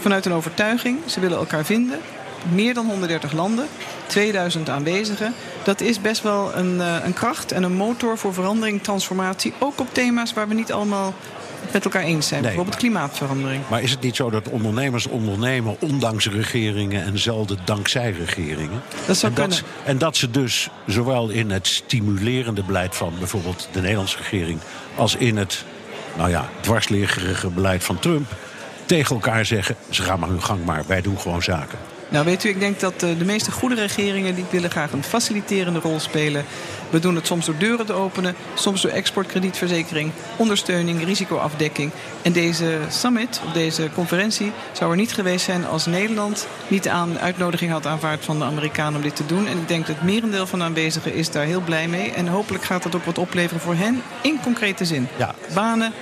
[0.00, 0.98] vanuit een overtuiging.
[1.06, 1.98] Ze willen elkaar vinden.
[2.52, 3.66] Meer dan 130 landen,
[4.06, 5.34] 2000 aanwezigen.
[5.62, 9.52] Dat is best wel een, eh, een kracht en een motor voor verandering, transformatie.
[9.58, 11.14] Ook op thema's waar we niet allemaal
[11.72, 12.42] met elkaar eens zijn.
[12.42, 13.62] Nee, Bijvoorbeeld maar- klimaatverandering.
[13.68, 18.82] Maar is het niet zo dat ondernemers ondernemen ondanks regeringen en zelden dankzij regeringen?
[19.06, 19.74] Dat zou en, dat, kunnen.
[19.84, 24.58] en dat ze dus zowel in het stimulerende beleid van bijvoorbeeld de Nederlandse regering
[24.94, 25.64] als in het
[26.16, 28.32] nou ja, dwarsliggerige beleid van Trump
[28.86, 31.78] tegen elkaar zeggen: ze gaan maar hun gang maar, wij doen gewoon zaken.
[32.14, 35.78] Nou, weet u, ik denk dat de meeste goede regeringen die willen graag een faciliterende
[35.78, 36.44] rol spelen.
[36.90, 41.90] We doen het soms door deuren te openen, soms door exportkredietverzekering, ondersteuning, risicoafdekking.
[42.22, 47.18] En deze summit, of deze conferentie, zou er niet geweest zijn als Nederland niet aan
[47.18, 49.46] uitnodiging had aanvaard van de Amerikanen om dit te doen.
[49.46, 52.10] En ik denk dat het merendeel van de aanwezigen is daar heel blij mee.
[52.10, 55.08] En hopelijk gaat dat ook wat opleveren voor hen in concrete zin.
[55.16, 55.34] Ja.
[55.54, 55.92] Banen,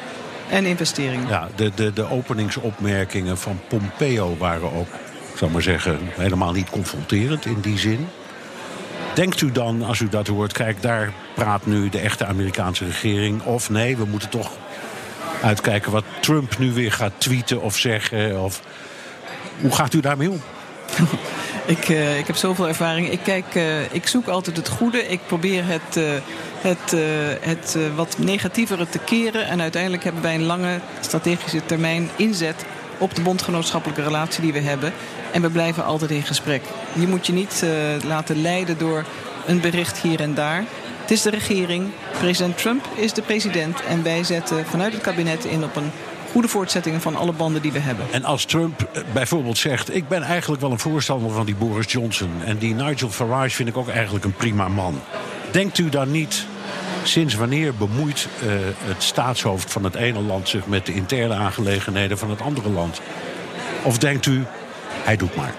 [0.50, 1.28] en investeringen.
[1.28, 4.88] Ja, de, de, de openingsopmerkingen van Pompeo waren ook,
[5.34, 8.08] zal maar zeggen, helemaal niet confronterend in die zin.
[9.14, 13.42] Denkt u dan, als u dat hoort, kijk, daar praat nu de echte Amerikaanse regering.
[13.42, 14.50] Of nee, we moeten toch
[15.42, 18.42] uitkijken wat Trump nu weer gaat tweeten of zeggen.
[18.42, 18.62] Of...
[19.60, 20.42] Hoe gaat u daarmee om?
[21.76, 23.10] ik, uh, ik heb zoveel ervaring.
[23.10, 25.08] Ik, kijk, uh, ik zoek altijd het goede.
[25.08, 26.10] Ik probeer het, uh,
[26.60, 26.94] het,
[27.40, 29.46] het wat negatievere te keren.
[29.46, 32.64] En uiteindelijk hebben wij een lange strategische termijn inzet
[33.02, 34.92] op de bondgenootschappelijke relatie die we hebben.
[35.32, 36.62] En we blijven altijd in gesprek.
[36.92, 37.70] Je moet je niet uh,
[38.04, 39.04] laten leiden door
[39.46, 40.64] een bericht hier en daar.
[41.00, 41.90] Het is de regering.
[42.18, 43.82] President Trump is de president.
[43.82, 45.90] En wij zetten vanuit het kabinet in op een
[46.32, 48.06] goede voortzetting van alle banden die we hebben.
[48.10, 49.94] En als Trump eh, bijvoorbeeld zegt...
[49.94, 52.30] ik ben eigenlijk wel een voorstander van die Boris Johnson...
[52.44, 55.00] en die Nigel Farage vind ik ook eigenlijk een prima man.
[55.50, 56.46] Denkt u dan niet...
[57.02, 58.52] Sinds wanneer bemoeit uh,
[58.84, 63.00] het staatshoofd van het ene land zich met de interne aangelegenheden van het andere land?
[63.82, 64.44] Of denkt u,
[65.02, 65.54] hij doet maar.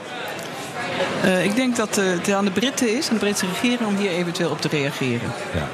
[1.25, 3.95] Uh, ik denk dat uh, het aan de Britten is, aan de Britse regering, om
[3.95, 5.31] hier eventueel op te reageren.
[5.53, 5.67] Ja.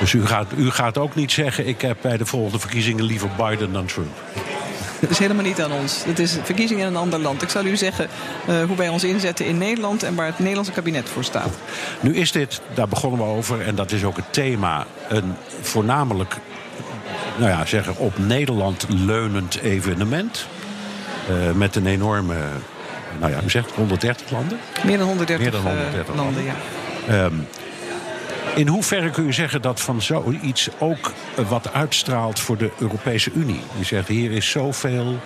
[0.00, 3.28] Dus u gaat, u gaat ook niet zeggen: ik heb bij de volgende verkiezingen liever
[3.36, 4.16] Biden dan Trump.
[5.00, 6.04] Dat is helemaal niet aan ons.
[6.04, 7.42] Het is verkiezingen in een ander land.
[7.42, 8.08] Ik zal u zeggen
[8.48, 11.54] uh, hoe wij ons inzetten in Nederland en waar het Nederlandse kabinet voor staat.
[12.00, 16.36] Nu is dit, daar begonnen we over, en dat is ook het thema, een voornamelijk
[17.36, 20.46] nou ja, zeggen, op Nederland leunend evenement.
[21.30, 22.36] Uh, met een enorme,
[23.20, 24.58] nou ja, u zegt 130 landen?
[24.84, 27.24] Meer dan 130, Meer dan 130 uh, landen, ja.
[27.24, 27.46] Um,
[28.54, 31.12] in hoeverre kun je zeggen dat van zoiets ook
[31.48, 33.60] wat uitstraalt voor de Europese Unie?
[33.78, 35.18] Je zegt hier is zoveel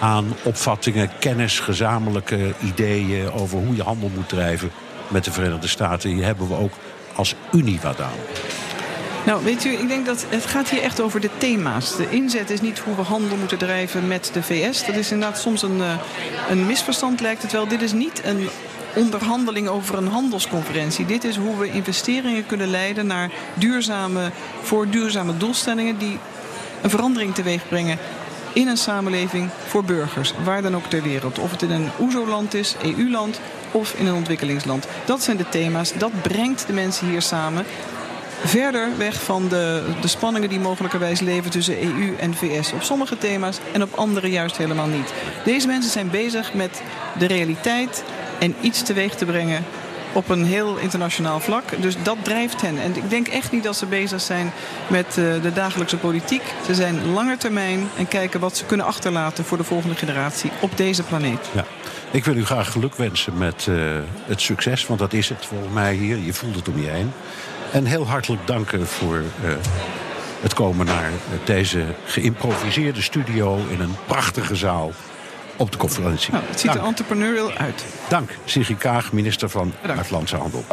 [0.00, 4.70] aan opvattingen, kennis, gezamenlijke ideeën over hoe je handel moet drijven
[5.08, 6.10] met de Verenigde Staten.
[6.10, 6.72] Hier hebben we ook
[7.14, 8.18] als Unie wat aan.
[9.26, 11.96] Nou, weet u, ik denk dat het gaat hier echt over de thema's.
[11.96, 14.86] De inzet is niet hoe we handel moeten drijven met de VS.
[14.86, 15.94] Dat is inderdaad soms een, eh,
[16.50, 17.68] een misverstand, lijkt het wel.
[17.68, 18.48] Dit is niet een
[18.94, 21.06] onderhandeling over een handelsconferentie.
[21.06, 24.30] Dit is hoe we investeringen kunnen leiden naar duurzame,
[24.62, 26.18] voor duurzame doelstellingen die
[26.82, 27.98] een verandering teweeg brengen
[28.52, 31.38] in een samenleving voor burgers, waar dan ook ter wereld.
[31.38, 34.86] Of het in een OESO-land is, EU-land of in een ontwikkelingsland.
[35.04, 37.64] Dat zijn de thema's, dat brengt de mensen hier samen
[38.44, 42.72] verder weg van de, de spanningen die mogelijkerwijs leven tussen EU en VS.
[42.72, 45.12] Op sommige thema's en op andere juist helemaal niet.
[45.44, 46.82] Deze mensen zijn bezig met
[47.18, 48.04] de realiteit
[48.40, 49.64] en iets teweeg te brengen
[50.12, 51.64] op een heel internationaal vlak.
[51.82, 52.78] Dus dat drijft hen.
[52.78, 54.52] En ik denk echt niet dat ze bezig zijn
[54.86, 56.42] met uh, de dagelijkse politiek.
[56.66, 60.76] Ze zijn langer termijn en kijken wat ze kunnen achterlaten voor de volgende generatie op
[60.76, 61.48] deze planeet.
[61.52, 61.64] Ja.
[62.10, 65.72] Ik wil u graag geluk wensen met uh, het succes, want dat is het volgens
[65.72, 66.16] mij hier.
[66.16, 67.12] Je voelt het om je heen.
[67.72, 69.50] En heel hartelijk danken voor uh,
[70.40, 71.10] het komen naar
[71.44, 74.92] deze geïmproviseerde studio in een prachtige zaal
[75.60, 76.32] op de conferentie.
[76.32, 77.84] Nou, het ziet er entrepreneurial uit.
[78.08, 80.64] Dank, Sigrid Kaag, minister van Buitenlandse Handel.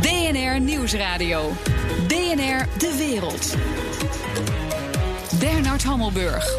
[0.00, 1.52] DNR Nieuwsradio.
[2.06, 3.56] DNR De Wereld.
[5.38, 6.56] Bernard Hammelburg.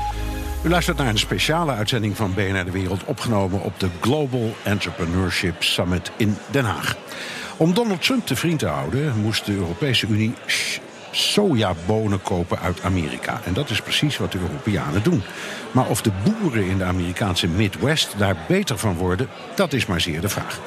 [0.64, 3.04] U luistert naar een speciale uitzending van BNR De Wereld...
[3.04, 6.96] opgenomen op de Global Entrepreneurship Summit in Den Haag.
[7.58, 10.34] Om Donald Trump te vriend te houden moest de Europese Unie
[11.16, 13.42] sojabonen kopen uit Amerika.
[13.46, 15.24] En dat is precies wat de Europeanen doen.
[15.72, 20.02] Maar of de boeren in de Amerikaanse Midwest daar beter van worden, dat is maar
[20.02, 20.60] zeer de vraag.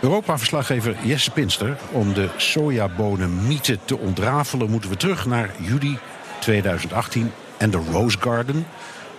[0.00, 1.76] Europa-verslaggever Jesse Pinster.
[1.90, 5.98] Om de sojabonenmythe te ontrafelen moeten we terug naar juli
[6.40, 8.66] 2018 en de Rose Garden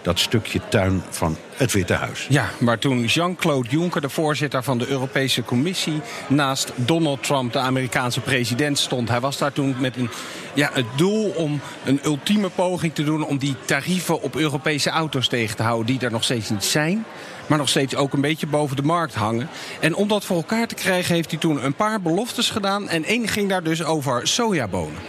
[0.04, 2.26] dat stukje tuin van het Witte Huis.
[2.30, 7.60] Ja, maar toen Jean-Claude Juncker, de voorzitter van de Europese Commissie, naast Donald Trump, de
[7.60, 9.10] Amerikaanse president, stond.
[9.10, 10.10] Hij was daar toen met een,
[10.54, 15.28] ja, het doel om een ultieme poging te doen om die tarieven op Europese auto's
[15.28, 17.06] tegen te houden, die er nog steeds niet zijn
[17.48, 19.50] maar nog steeds ook een beetje boven de markt hangen.
[19.80, 22.90] En om dat voor elkaar te krijgen heeft hij toen een paar beloftes gedaan.
[22.90, 25.02] En één ging daar dus over sojabonen.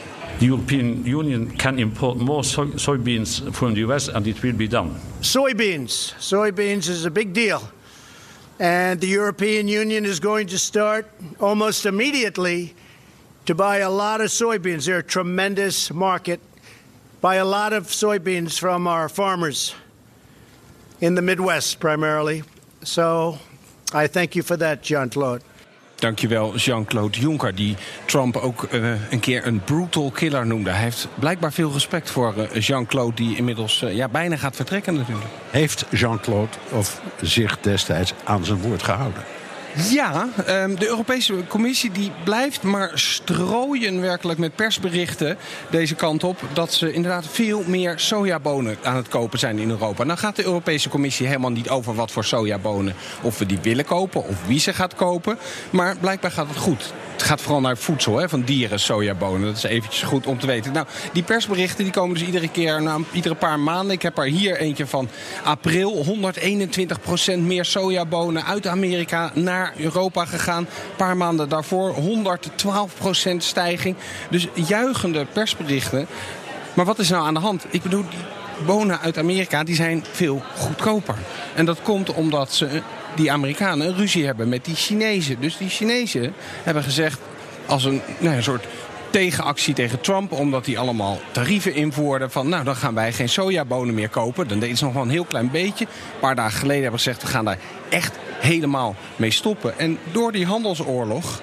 [0.45, 4.69] The European Union can import more soy soybeans from the US and it will be
[4.69, 4.95] done.
[5.23, 6.13] Soybeans.
[6.19, 7.63] Soybeans is a big deal.
[8.61, 12.75] And the European Union is going to start almost immediately
[13.47, 14.85] to buy a lot of soybeans.
[14.85, 16.41] They're a tremendous market.
[17.23, 19.75] Buy a lot of soybeans from our farmers
[21.01, 22.43] in the Midwest primarily.
[22.83, 23.39] So
[23.95, 25.43] I thank you for that, Jean Claude.
[25.95, 30.71] Dankjewel, Jean-Claude Juncker, die Trump ook uh, een keer een brutal killer noemde.
[30.71, 34.95] Hij heeft blijkbaar veel respect voor uh, Jean-Claude, die inmiddels uh, ja, bijna gaat vertrekken
[34.95, 35.31] natuurlijk.
[35.51, 36.57] Heeft Jean-Claude
[37.21, 39.23] zich destijds aan zijn woord gehouden?
[39.77, 45.37] Ja, um, de Europese Commissie die blijft maar strooien werkelijk met persberichten
[45.71, 46.41] deze kant op.
[46.53, 50.05] Dat ze inderdaad veel meer sojabonen aan het kopen zijn in Europa.
[50.05, 52.95] Nou gaat de Europese Commissie helemaal niet over wat voor sojabonen.
[53.23, 55.39] Of we die willen kopen of wie ze gaat kopen.
[55.71, 56.93] Maar blijkbaar gaat het goed.
[57.13, 59.47] Het gaat vooral naar voedsel hè, van dieren, sojabonen.
[59.47, 60.73] Dat is eventjes goed om te weten.
[60.73, 63.95] Nou, die persberichten die komen dus iedere keer, nou, iedere paar maanden.
[63.95, 65.09] Ik heb er hier eentje van
[65.45, 66.05] april.
[67.35, 70.63] 121% meer sojabonen uit Amerika naar Europa gegaan.
[70.63, 73.97] Een paar maanden daarvoor 112% stijging.
[74.31, 76.07] Dus juichende persberichten.
[76.75, 77.65] Maar wat is nou aan de hand?
[77.71, 78.19] Ik bedoel, die
[78.67, 81.15] bonen uit Amerika die zijn veel goedkoper.
[81.55, 82.83] En dat komt omdat ze
[83.15, 85.41] die Amerikanen een ruzie hebben met die Chinezen.
[85.41, 87.21] Dus die Chinezen hebben gezegd
[87.67, 88.67] als een, nou, een soort
[89.15, 90.33] tegenactie tegen Trump...
[90.33, 92.49] omdat hij allemaal tarieven invoerde van...
[92.49, 94.49] nou, dan gaan wij geen sojabonen meer kopen.
[94.49, 95.85] Dan deden ze nog wel een heel klein beetje.
[95.85, 97.27] Een paar dagen geleden hebben ze gezegd...
[97.27, 99.79] we gaan daar echt helemaal mee stoppen.
[99.79, 101.43] En door die handelsoorlog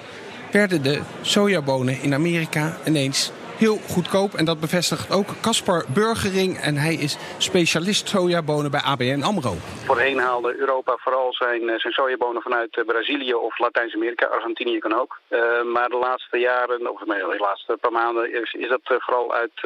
[0.50, 3.30] werden de sojabonen in Amerika ineens
[3.64, 4.34] heel goedkoop.
[4.34, 6.58] En dat bevestigt ook Caspar Burgering.
[6.58, 9.54] En hij is specialist sojabonen bij ABN AMRO.
[9.86, 14.26] Voorheen haalde Europa vooral zijn, zijn sojabonen vanuit Brazilië of Latijns-Amerika.
[14.26, 15.20] Argentinië kan ook.
[15.30, 19.58] Uh, maar de laatste jaren, of de laatste paar maanden, is, dat vooral uit...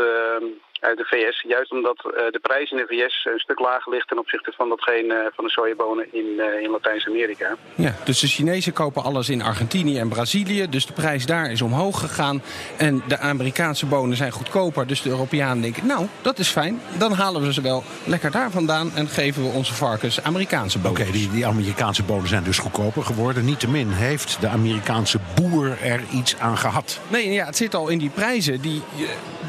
[0.87, 1.45] uit de VS.
[1.49, 4.69] Juist omdat uh, de prijs in de VS een stuk lager ligt ten opzichte van
[4.69, 7.57] datgene uh, van de sojabonen in, uh, in Latijns-Amerika.
[7.75, 10.69] Ja, dus de Chinezen kopen alles in Argentinië en Brazilië.
[10.69, 12.43] Dus de prijs daar is omhoog gegaan.
[12.79, 14.87] En de Amerikaanse bonen zijn goedkoper.
[14.87, 16.81] Dus de Europeanen denken, nou, dat is fijn.
[16.99, 20.91] Dan halen we ze wel lekker daar vandaan en geven we onze varkens Amerikaanse bonen.
[20.91, 23.45] Oké, okay, die, die Amerikaanse bonen zijn dus goedkoper geworden.
[23.45, 27.01] Niettemin heeft de Amerikaanse boer er iets aan gehad.
[27.09, 28.61] Nee, ja, het zit al in die prijzen.
[28.61, 28.83] Die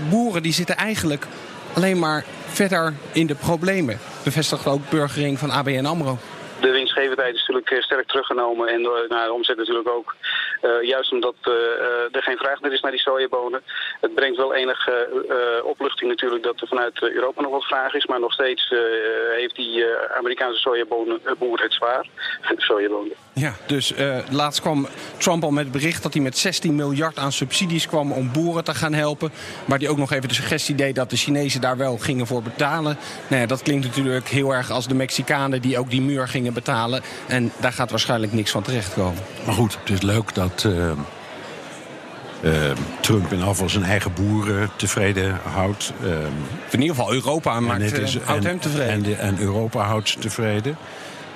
[0.10, 1.27] boeren die zitten eigenlijk
[1.78, 4.00] alleen maar verder in de problemen.
[4.24, 6.18] Bevestigt ook burgering van ABN AMRO.
[6.62, 10.16] De winstgevendheid is natuurlijk sterk teruggenomen en nou, de omzet natuurlijk ook.
[10.62, 11.36] Uh, juist omdat
[12.12, 13.62] er geen vraag meer is naar die sojabonen.
[14.02, 15.08] Het brengt wel enige
[15.64, 18.06] opluchting natuurlijk dat er vanuit Europa nog wat vraag is.
[18.06, 18.74] Maar nog steeds
[19.36, 19.86] heeft die
[20.18, 22.08] Amerikaanse sojabonenboer het zwaar.
[22.58, 23.27] sojabonen.
[23.38, 23.94] Ja, dus
[24.30, 28.12] laatst kwam Trump al met het bericht dat hij met 16 miljard aan subsidies kwam
[28.12, 29.32] om boeren te gaan helpen.
[29.66, 32.42] Maar die ook nog even de suggestie deed dat de Chinezen daar wel gingen voor
[32.42, 32.98] betalen.
[33.28, 36.54] Nou ja, dat klinkt natuurlijk heel erg als de Mexicanen die ook die muur gingen
[36.54, 37.02] betalen.
[37.28, 39.24] En daar gaat waarschijnlijk niks van terechtkomen.
[39.46, 40.92] Maar goed, het is leuk dat uh,
[42.42, 42.72] uh,
[43.02, 45.94] Trump in afval zijn eigen boeren tevreden houdt.
[46.04, 46.10] Uh,
[46.70, 48.94] in ieder geval Europa maakt, is, houdt en, hem tevreden.
[48.94, 50.78] En, de, en Europa houdt ze tevreden.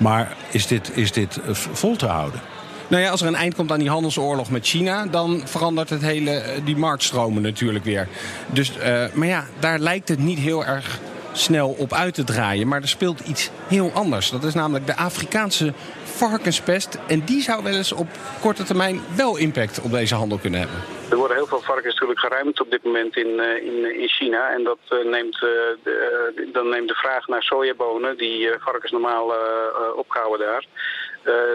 [0.02, 1.40] Maar is dit, is dit
[1.72, 2.40] vol te houden?
[2.88, 5.06] Nou ja, als er een eind komt aan die handelsoorlog met China...
[5.06, 8.08] dan verandert het hele, die marktstromen natuurlijk weer.
[8.48, 11.00] Dus, uh, maar ja, daar lijkt het niet heel erg
[11.32, 12.68] snel op uit te draaien.
[12.68, 14.30] Maar er speelt iets heel anders.
[14.30, 15.74] Dat is namelijk de Afrikaanse
[16.12, 16.97] varkenspest.
[17.08, 18.08] En die zou wel eens op
[18.41, 20.78] korte termijn wel impact op deze handel kunnen hebben.
[21.10, 24.50] Er worden heel veel varkens natuurlijk geruimd op dit moment in, in, in China.
[24.54, 25.41] En dat uh, neemt, uh,
[25.84, 29.34] de, dan neemt de vraag naar sojabonen, die varkens normaal
[29.95, 30.65] ophouden daar,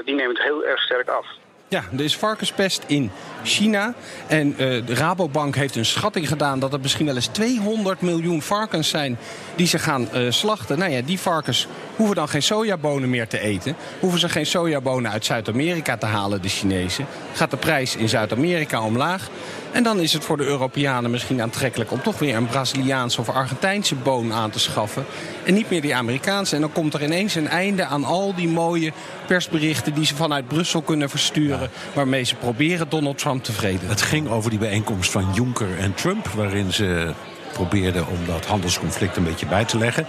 [0.05, 1.27] die neemt heel erg sterk af.
[1.69, 3.11] Ja, er is varkenspest in
[3.47, 3.95] China.
[4.27, 8.43] En uh, de Rabobank heeft een schatting gedaan dat er misschien wel eens 200 miljoen
[8.43, 9.19] varkens zijn
[9.57, 10.79] die ze gaan uh, slachten.
[10.79, 13.77] Nou ja, die varkens hoeven dan geen sojabonen meer te eten.
[14.01, 17.07] Hoeven ze geen sojabonen uit Zuid-Amerika te halen, de Chinezen.
[17.33, 19.29] Gaat de prijs in Zuid-Amerika omlaag.
[19.73, 23.29] En dan is het voor de Europeanen misschien aantrekkelijk om toch weer een Braziliaanse of
[23.29, 25.05] Argentijnse boon aan te schaffen.
[25.45, 26.55] En niet meer die Amerikaanse.
[26.55, 28.93] En dan komt er ineens een einde aan al die mooie
[29.27, 31.71] persberichten die ze vanuit Brussel kunnen versturen.
[31.93, 33.89] Waarmee ze proberen Donald Trump tevreden.
[33.89, 37.13] Het ging over die bijeenkomst van Juncker en Trump, waarin ze
[37.53, 40.07] probeerden om dat handelsconflict een beetje bij te leggen.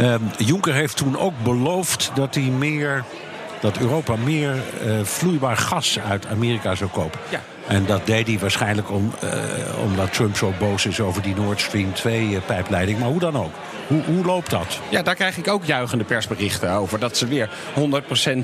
[0.00, 3.04] Uh, Juncker heeft toen ook beloofd dat hij meer
[3.60, 4.54] dat Europa meer
[4.86, 7.20] uh, vloeibaar gas uit Amerika zou kopen.
[7.28, 7.40] Ja.
[7.66, 9.30] En dat deed hij waarschijnlijk om, uh,
[9.84, 12.98] omdat Trump zo boos is over die Nord Stream 2-pijpleiding.
[12.98, 13.52] Maar hoe dan ook.
[13.86, 14.78] Hoe, hoe, loopt dat?
[14.88, 16.98] Ja, daar krijg ik ook juichende persberichten over.
[16.98, 17.48] Dat ze weer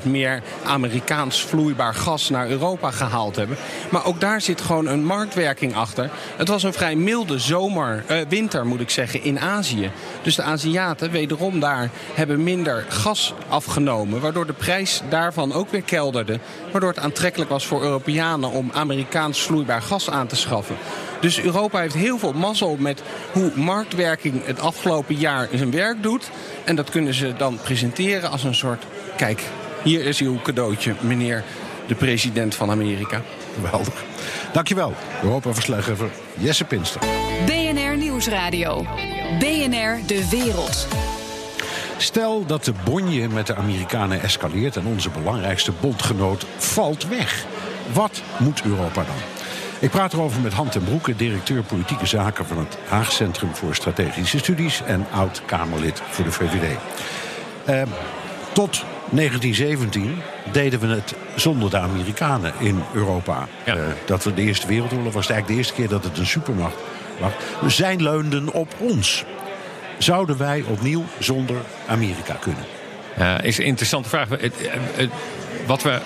[0.01, 3.57] 100% meer Amerikaans vloeibaar gas naar Europa gehaald hebben.
[3.91, 6.11] Maar ook daar zit gewoon een marktwerking achter.
[6.37, 9.91] Het was een vrij milde zomer, uh, winter moet ik zeggen, in Azië.
[10.23, 14.21] Dus de Aziaten, wederom daar, hebben minder gas afgenomen.
[14.21, 16.39] Waardoor de prijs daarvan ook weer kelderde.
[16.73, 18.71] Waardoor het aantrekkelijk was voor Europeanen om
[19.11, 20.77] Amerikaans vloeibaar gas aan te schaffen.
[21.21, 26.31] Dus Europa heeft heel veel mazzel met hoe marktwerking het afgelopen jaar zijn werk doet.
[26.65, 28.85] En dat kunnen ze dan presenteren als een soort,
[29.17, 29.43] kijk,
[29.83, 31.45] Hier is uw cadeautje, meneer
[31.87, 33.23] de president van Amerika.
[33.55, 34.05] Geweldig.
[34.53, 37.01] Dankjewel, Europa-verslaggever Jesse Pinster.
[37.47, 38.87] BNR Nieuwsradio.
[39.39, 40.87] BNR De Wereld.
[41.97, 47.47] Stel dat de bonje met de Amerikanen escaleert en onze belangrijkste bondgenoot valt weg.
[47.93, 49.15] Wat moet Europa dan?
[49.81, 53.75] Ik praat erover met Han ten Broeke, directeur politieke zaken van het Haag Centrum voor
[53.75, 56.77] Strategische Studies en oud-Kamerlid voor de VVD.
[57.65, 57.83] Eh,
[58.53, 60.17] tot 1917
[60.53, 63.49] deden we het zonder de Amerikanen in Europa.
[63.65, 63.77] Ja.
[63.77, 66.27] Eh, dat we de Eerste Wereldoorlog was het eigenlijk de eerste keer dat het een
[66.27, 66.77] supermacht
[67.21, 67.33] was.
[67.61, 69.25] Dus zij leunden op ons.
[69.99, 72.65] Zouden wij opnieuw zonder Amerika kunnen?
[73.17, 74.29] Ja, is een interessante vraag.
[75.67, 76.01] Wat we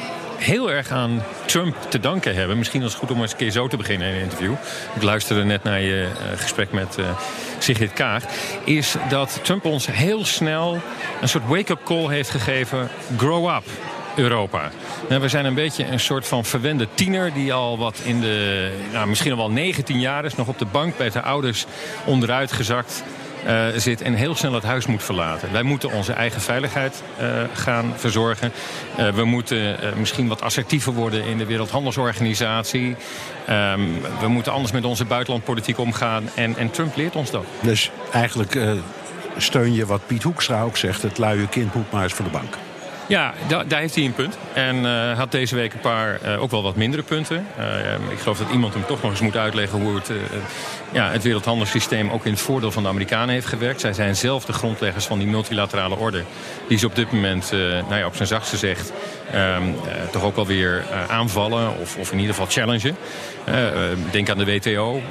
[0.45, 2.59] heel erg aan Trump te danken hebben...
[2.59, 4.53] misschien is het goed om eens een keer zo te beginnen in een interview.
[4.95, 7.19] Ik luisterde net naar je eh, gesprek met eh,
[7.59, 8.25] Sigrid Kaag.
[8.65, 10.81] Is dat Trump ons heel snel
[11.21, 12.89] een soort wake-up call heeft gegeven.
[13.17, 13.65] Grow up.
[14.17, 14.71] Europa.
[15.09, 18.71] Nou, we zijn een beetje een soort van verwende tiener die al wat in de,
[18.93, 21.67] nou, misschien al wel 19 jaar is, nog op de bank bij zijn ouders
[22.05, 23.03] onderuit gezakt
[23.45, 25.53] eh, zit en heel snel het huis moet verlaten.
[25.53, 28.53] Wij moeten onze eigen veiligheid eh, gaan verzorgen.
[28.97, 32.97] Eh, we moeten misschien wat assertiever worden in de Wereldhandelsorganisatie.
[33.47, 33.81] Ehm,
[34.21, 36.29] we moeten anders met onze buitenlandpolitiek omgaan.
[36.35, 37.45] En, en Trump leert ons dat.
[37.61, 38.59] Dus eigenlijk
[39.37, 42.31] steun je wat Piet Hoekstra ook zegt: het luie kind moet maar eens voor de
[42.31, 42.57] bank.
[43.07, 44.39] Ja, da- daar heeft hij een punt.
[44.53, 47.47] En eh, had deze week een paar eh, ook wel wat mindere punten.
[47.59, 50.11] Eh, ik geloof dat iemand hem toch nog eens moet uitleggen hoe het,
[50.93, 53.81] ja, het wereldhandelssysteem ook in het voordeel van de Amerikanen heeft gewerkt.
[53.81, 56.23] Zij zijn zelf de grondleggers van die multilaterale orde.
[56.69, 57.53] Die ze op dit moment,
[57.89, 58.93] nou ja, op zijn zachtste gezegd,
[59.33, 62.97] ehm, eh, toch ook wel weer aanvallen of, of in ieder geval challengen.
[64.11, 65.03] Denk aan de WTO.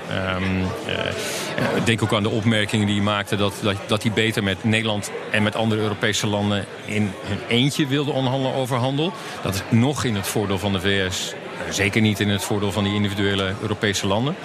[1.58, 4.64] Eh, denk ook aan de opmerkingen die hij maakte dat, dat, dat hij beter met
[4.64, 9.14] Nederland en met andere Europese landen in hun eentje wilde onderhandelen over handel.
[9.42, 11.34] Dat is nog in het voordeel van de VS.
[11.70, 14.36] Zeker niet in het voordeel van die individuele Europese landen.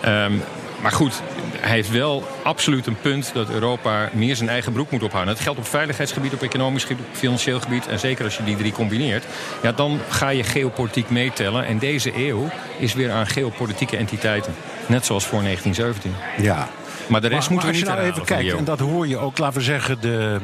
[0.00, 0.32] Ehm,
[0.82, 1.22] maar goed,
[1.60, 5.34] hij heeft wel absoluut een punt dat Europa meer zijn eigen broek moet ophouden.
[5.34, 7.86] Dat geldt op veiligheidsgebied, op economisch gebied, op financieel gebied.
[7.86, 9.24] En zeker als je die drie combineert.
[9.62, 11.66] Ja, dan ga je geopolitiek meetellen.
[11.66, 14.54] En deze eeuw is weer aan geopolitieke entiteiten.
[14.86, 16.44] Net zoals voor 1917.
[16.44, 16.68] Ja.
[17.06, 18.78] Maar de rest Maar- moeten maar we niet als je nou even kijkt, en dat
[18.78, 20.38] hoor je ook, laten we zeggen, de,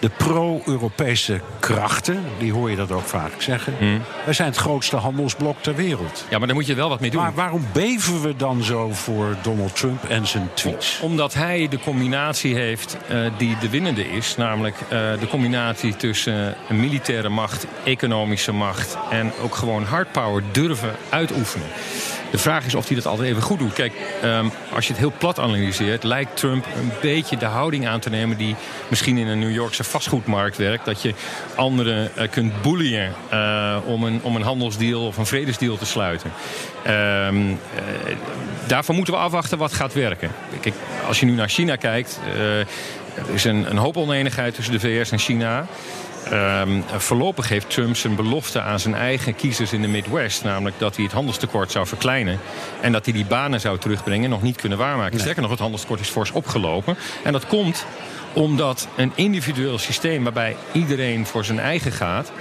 [0.00, 3.74] de pro-Europese krachten, die hoor je dat ook vaak zeggen.
[3.78, 4.02] Hmm.
[4.24, 6.24] Wij zijn het grootste handelsblok ter wereld.
[6.30, 7.22] Ja, maar daar moet je wel wat mee doen.
[7.22, 11.00] Maar waarom beven we dan zo voor Donald Trump en zijn tweets?
[11.00, 14.36] Omdat hij de combinatie heeft eh, die de winnende is.
[14.36, 14.88] Namelijk eh,
[15.20, 18.96] de combinatie tussen een militaire macht, economische macht...
[19.10, 21.66] en ook gewoon hardpower durven uitoefenen.
[22.30, 23.72] De vraag is of hij dat altijd even goed doet.
[23.72, 26.02] Kijk, ehm, als je het heel plat analyseert...
[26.02, 28.36] lijkt Trump een beetje de houding aan te nemen...
[28.36, 28.56] die
[28.88, 30.84] misschien in een New Yorkse vastgoedmarkt werkt.
[30.84, 31.14] Dat je
[31.54, 36.32] anderen eh, kunt boeien eh, om, een, om een handelsdeal of een vredesdeal te sluiten.
[36.82, 38.16] Ehm, eh,
[38.66, 40.30] daarvoor moeten we afwachten wat gaat werken.
[40.60, 40.74] Kijk,
[41.06, 42.20] als je nu naar China kijkt...
[43.14, 45.66] er is een, een hoop oneenigheid tussen de VS en China...
[46.24, 50.44] Ehm, voorlopig heeft Trump zijn belofte aan zijn eigen kiezers in de Midwest...
[50.44, 52.38] namelijk dat hij het handelstekort zou verkleinen...
[52.80, 55.20] en dat hij die banen zou terugbrengen, nog niet kunnen waarmaken.
[55.20, 56.96] Sterker nog, het handelstekort is fors opgelopen.
[57.24, 57.86] En dat komt
[58.32, 62.32] omdat een individueel systeem waarbij iedereen voor zijn eigen gaat...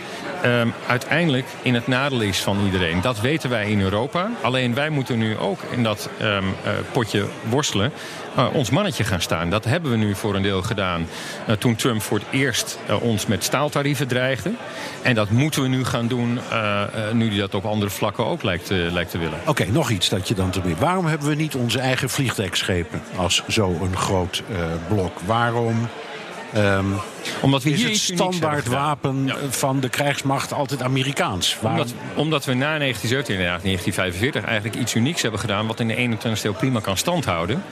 [0.42, 3.02] ehm, uiteindelijk in het nadeel is van iedereen.
[3.02, 4.32] Dat weten wij in Europa.
[4.42, 7.92] Alleen wij moeten nu ook in dat ehm, eh, potje worstelen...
[8.36, 9.50] eh, ons mannetje gaan staan.
[9.50, 11.08] Dat hebben we nu voor een deel gedaan
[11.48, 14.52] eh, toen Trump voor het eerst ons met staaltarieven dreigde.
[15.02, 16.40] En dat moeten we nu gaan doen
[17.14, 19.40] nu hij dat op andere vlakken ook lijkt, lijkt te willen.
[19.46, 20.76] Oké, nog iets dat je dan te meer.
[20.76, 24.44] Waarom hebben we niet onze eigen vliegdekschepen als zo'n groot
[24.88, 25.20] blok?
[25.26, 25.79] Waarom
[26.54, 26.86] ehm,
[27.42, 29.36] Omdat we is hier het standaard wapen Ja.
[29.50, 31.58] van de krijgsmacht altijd Amerikaans?
[31.62, 35.68] Omdat, omdat we na 1917, inderdaad 1945, eigenlijk iets unieks hebben gedaan...
[35.68, 37.64] wat in de 21e eeuw prima kan standhouden.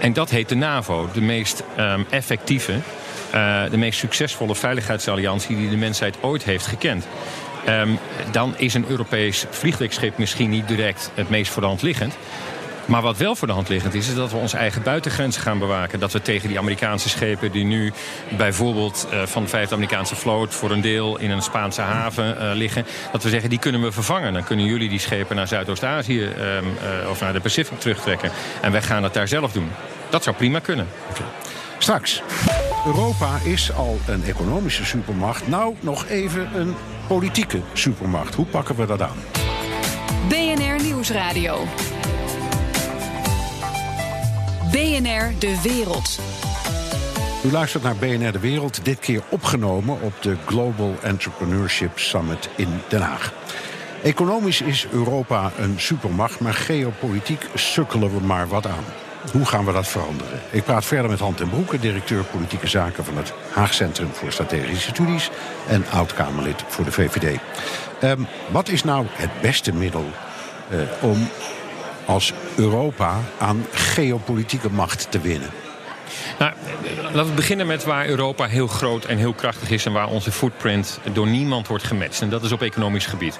[0.00, 1.08] En dat heet de NAVO.
[1.12, 2.72] De meest ehm, effectieve,
[3.30, 5.56] eh, de meest succesvolle veiligheidsalliantie...
[5.56, 7.06] die de mensheid ooit heeft gekend.
[7.64, 7.90] Ehm,
[8.30, 12.16] dan is een Europees vliegdekschip misschien niet direct het meest voor de hand liggend...
[12.86, 15.58] Maar wat wel voor de hand liggend is, is dat we onze eigen buitengrenzen gaan
[15.58, 16.00] bewaken.
[16.00, 17.92] Dat we tegen die Amerikaanse schepen die nu
[18.36, 22.50] bijvoorbeeld eh, van de vijfde Amerikaanse vloot voor een deel in een Spaanse haven eh,
[22.54, 24.32] liggen, dat we zeggen die kunnen we vervangen.
[24.32, 26.64] Dan kunnen jullie die schepen naar Zuidoost-Azië ehm,
[27.02, 28.30] eh, of naar de Pacific terugtrekken.
[28.60, 29.70] En wij gaan het daar zelf doen.
[30.10, 30.86] Dat zou prima kunnen.
[31.78, 32.22] Straks.
[32.86, 35.48] Europa is al een economische supermacht.
[35.48, 36.74] Nou, nog even een
[37.06, 38.34] politieke supermacht.
[38.34, 39.16] Hoe pakken we dat aan?
[40.28, 41.64] BNR Nieuwsradio.
[44.76, 46.20] BNR De Wereld.
[47.44, 52.68] U luistert naar BNR De Wereld, dit keer opgenomen op de Global Entrepreneurship Summit in
[52.88, 53.32] Den Haag.
[54.02, 58.84] Economisch is Europa een supermacht, maar geopolitiek sukkelen we maar wat aan.
[59.32, 60.40] Hoe gaan we dat veranderen?
[60.50, 64.32] Ik praat verder met Han ten Broeke, directeur politieke zaken van het Haag Centrum voor
[64.32, 65.30] Strategische Studies
[65.68, 67.38] en oud-Kamerlid voor de VVD.
[68.00, 68.20] Ehm,
[68.50, 70.06] wat is nou het beste middel
[70.70, 71.28] eh, om
[72.06, 75.50] als Europa aan geopolitieke macht te winnen?
[76.38, 76.52] Nou,
[77.12, 79.86] laten we beginnen met waar Europa heel groot en heel krachtig is...
[79.86, 82.20] en waar onze footprint door niemand wordt gematcht.
[82.20, 83.38] En dat is op economisch gebied.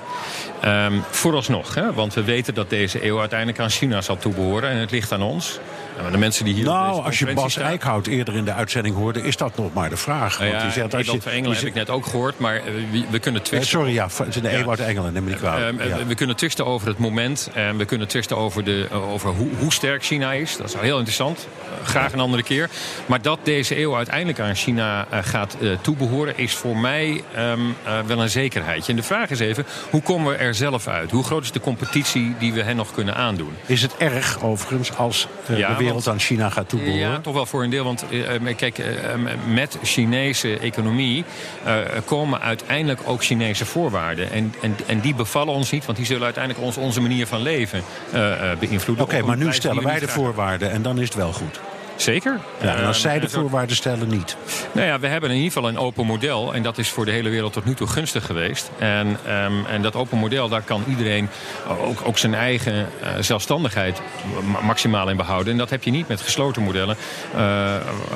[0.65, 4.71] Um, vooralsnog, hè, want we weten dat deze eeuw uiteindelijk aan China zal toebehoren...
[4.71, 5.59] en het ligt aan ons.
[6.03, 9.23] Maar de mensen die hier nou, als je Bas Eickhout eerder in de uitzending hoorde...
[9.23, 10.39] is dat nog maar de vraag.
[10.39, 13.05] Nou ja, want zegt, als je, van Engeland heb ik net ook gehoord, maar we,
[13.11, 13.69] we kunnen twisten...
[13.69, 14.09] sorry, ja,
[14.41, 15.81] de Ewout Engelen, neem me niet kwalijk.
[15.81, 16.07] Uh, ja.
[16.07, 17.51] We kunnen twisten over het moment.
[17.55, 20.57] En we kunnen twisten over, de, over hoe, hoe sterk China is.
[20.57, 21.49] Dat is heel interessant.
[21.85, 22.71] Graag een andere keer.
[23.07, 26.39] Maar dat deze eeuw uiteindelijk aan China gaat toebehoren...
[26.39, 27.77] is voor mij um,
[28.07, 28.91] wel een zekerheidje.
[28.91, 31.11] En de vraag is even, hoe komen we er zelf uit?
[31.11, 33.53] Hoe groot is de competitie die we hen nog kunnen aandoen?
[33.67, 37.01] Is het erg, overigens, als de wereld aan China gaat toebehoren?
[37.01, 37.85] Ja, toch wel voor een deel.
[37.85, 38.87] Want uh, kijk, uh,
[39.47, 41.25] met Chinese economie
[42.05, 44.31] komen uiteindelijk ook Chinese voorwaarden.
[44.31, 47.43] En, en, en die bevallen ons niet, want die zullen uiteindelijk ons, onze manier van
[47.43, 47.83] leven
[48.61, 49.05] beïnvloeden.
[49.05, 51.61] Oké, okay, maar nu stellen wij de voorwaarden en dan is het wel goed.
[51.97, 52.41] Zeker.
[52.61, 54.37] Ja, en als zij de voorwaarden stellen niet.
[54.73, 56.55] Nou ja, we hebben in ieder geval een open model.
[56.55, 58.71] En dat is voor de hele wereld tot nu toe gunstig geweest.
[58.79, 61.29] En, um, en dat open model, daar kan iedereen
[61.69, 64.01] ook, ook zijn eigen uh, zelfstandigheid
[64.63, 65.53] maximaal in behouden.
[65.53, 66.97] En dat heb je niet met gesloten modellen
[67.35, 67.41] uh,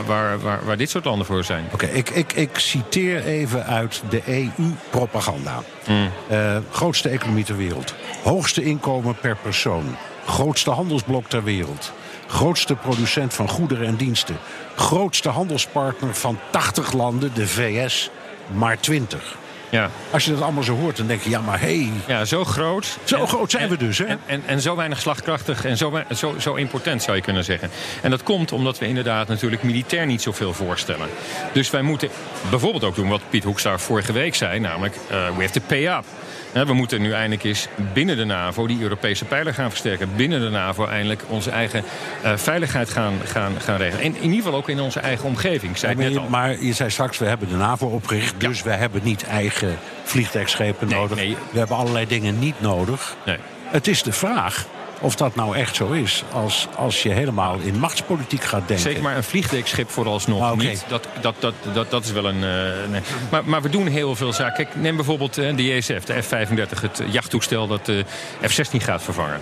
[0.06, 1.64] waar, waar, waar dit soort landen voor zijn.
[1.72, 5.62] Oké, okay, ik, ik, ik citeer even uit de EU-propaganda.
[5.86, 6.10] Mm.
[6.30, 7.94] Uh, grootste economie ter wereld.
[8.22, 9.96] Hoogste inkomen per persoon.
[10.26, 11.92] Grootste handelsblok ter wereld
[12.30, 14.36] grootste producent van goederen en diensten.
[14.76, 18.10] Grootste handelspartner van 80 landen, de VS,
[18.52, 19.36] maar 20.
[19.70, 19.90] Ja.
[20.10, 21.66] Als je dat allemaal zo hoort, dan denk je, ja, maar hé.
[21.66, 22.98] Hey, ja, zo groot.
[23.04, 24.04] Zo en, groot zijn en, we dus, hè?
[24.04, 27.70] En, en, en, zo weinig slagkrachtig en zo, zo, zo impotent, zou je kunnen zeggen.
[28.02, 31.08] En dat komt omdat we inderdaad natuurlijk militair niet zoveel voorstellen.
[31.52, 32.08] Dus wij moeten
[32.50, 35.86] bijvoorbeeld ook doen wat Piet Hoekstra vorige week zei, namelijk, uh, we have to pay
[35.86, 36.04] up.
[36.52, 40.08] We moeten nu eindelijk eens binnen de NAVO die Europese pijler gaan versterken.
[40.16, 41.84] Binnen de NAVO eindelijk onze eigen
[42.24, 44.04] uh, veiligheid gaan, gaan, gaan regelen.
[44.04, 45.78] En in ieder geval ook in onze eigen omgeving.
[45.78, 46.28] Zei maar, net al.
[46.28, 48.34] maar je zei straks, we hebben de NAVO opgericht.
[48.38, 48.64] Dus ja.
[48.64, 49.59] we hebben niet eigen
[50.02, 51.16] vliegtuigschepen nee, nodig.
[51.16, 51.36] Nee.
[51.52, 53.16] We hebben allerlei dingen niet nodig.
[53.26, 53.38] Nee.
[53.64, 54.66] Het is de vraag
[55.00, 56.24] of dat nou echt zo is.
[56.32, 58.86] Als, als je helemaal in machtspolitiek gaat denken.
[58.86, 60.64] Zeker maar een vliegdekschip vooralsnog Ah, oké.
[60.64, 60.84] niet.
[60.88, 62.42] Dat, dat, dat, dat, dat is wel een...
[62.42, 63.00] Uh, nee.
[63.30, 64.54] maar, maar we doen heel veel zaken.
[64.54, 68.04] Kijk, neem bijvoorbeeld uh, de JSF, de F-35, het jachttoestel dat de
[68.46, 69.40] F-16 gaat vervangen.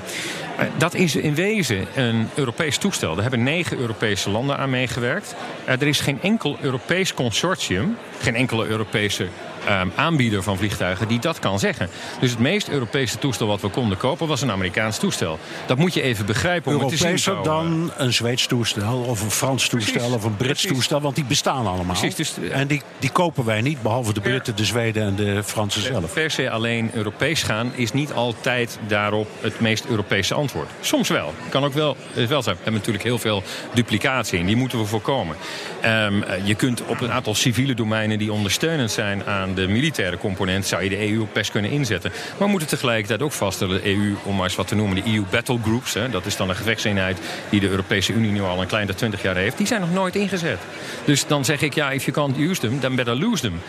[0.76, 3.12] Dat is in wezen een Europees toestel.
[3.14, 5.34] Daar hebben negen Europese landen aan meegewerkt.
[5.64, 9.28] er is geen enkel Europees consortium, geen enkele Europese
[9.70, 11.88] um, aanbieder van vliegtuigen die dat kan zeggen.
[12.20, 15.38] Dus het meest Europese toestel wat we konden kopen was een Amerikaans toestel.
[15.66, 19.30] Dat moet je even begrijpen om het te zien dan een Zweeds toestel of een
[19.30, 20.70] Frans toestel Precies, of een Brits precies.
[20.70, 21.96] toestel, want die bestaan allemaal.
[21.96, 25.42] Precies, dus, en die, die kopen wij niet, behalve de Britten, de Zweden en de
[25.44, 26.12] Fransen zelf.
[26.12, 30.68] Per se alleen Europees gaan is niet altijd daarop het meest Europese antwoord.
[30.80, 31.34] Soms wel.
[31.48, 32.56] Kan ook wel, eh, wel zijn.
[32.56, 33.42] We hebben natuurlijk heel veel
[33.74, 35.36] duplicatie en die moeten we voorkomen.
[35.84, 40.66] Um, je kunt op een aantal civiele domeinen die ondersteunend zijn aan de militaire component,
[40.66, 42.10] zou je de EU ook best kunnen inzetten.
[42.10, 45.12] Maar we moeten tegelijkertijd ook vaststellen, de EU, om maar eens wat te noemen, de
[45.14, 48.60] EU Battle Groups, hè, dat is dan een gevechtseenheid die de Europese Unie nu al
[48.60, 50.58] een kleine 20 jaar heeft, die zijn nog nooit ingezet.
[51.04, 53.60] Dus dan zeg ik, ja, if you can't use them, then better lose them.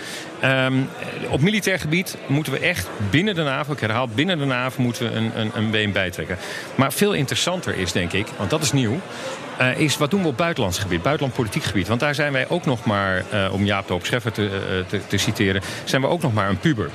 [0.43, 0.89] Um,
[1.29, 5.09] op militair gebied moeten we echt binnen de NAVO, ik herhaal, binnen de NAVO moeten
[5.09, 6.37] we een, een, een been bijtrekken.
[6.75, 8.99] Maar veel interessanter is, denk ik, want dat is nieuw,
[9.61, 11.87] uh, is wat doen we op buitenlands gebied, buitenland politiek gebied.
[11.87, 14.89] Want daar zijn wij ook nog maar, uh, om Jaap de Hoop Scheffer te, uh,
[14.89, 16.89] te, te, citeren, zijn we ook nog maar een puber.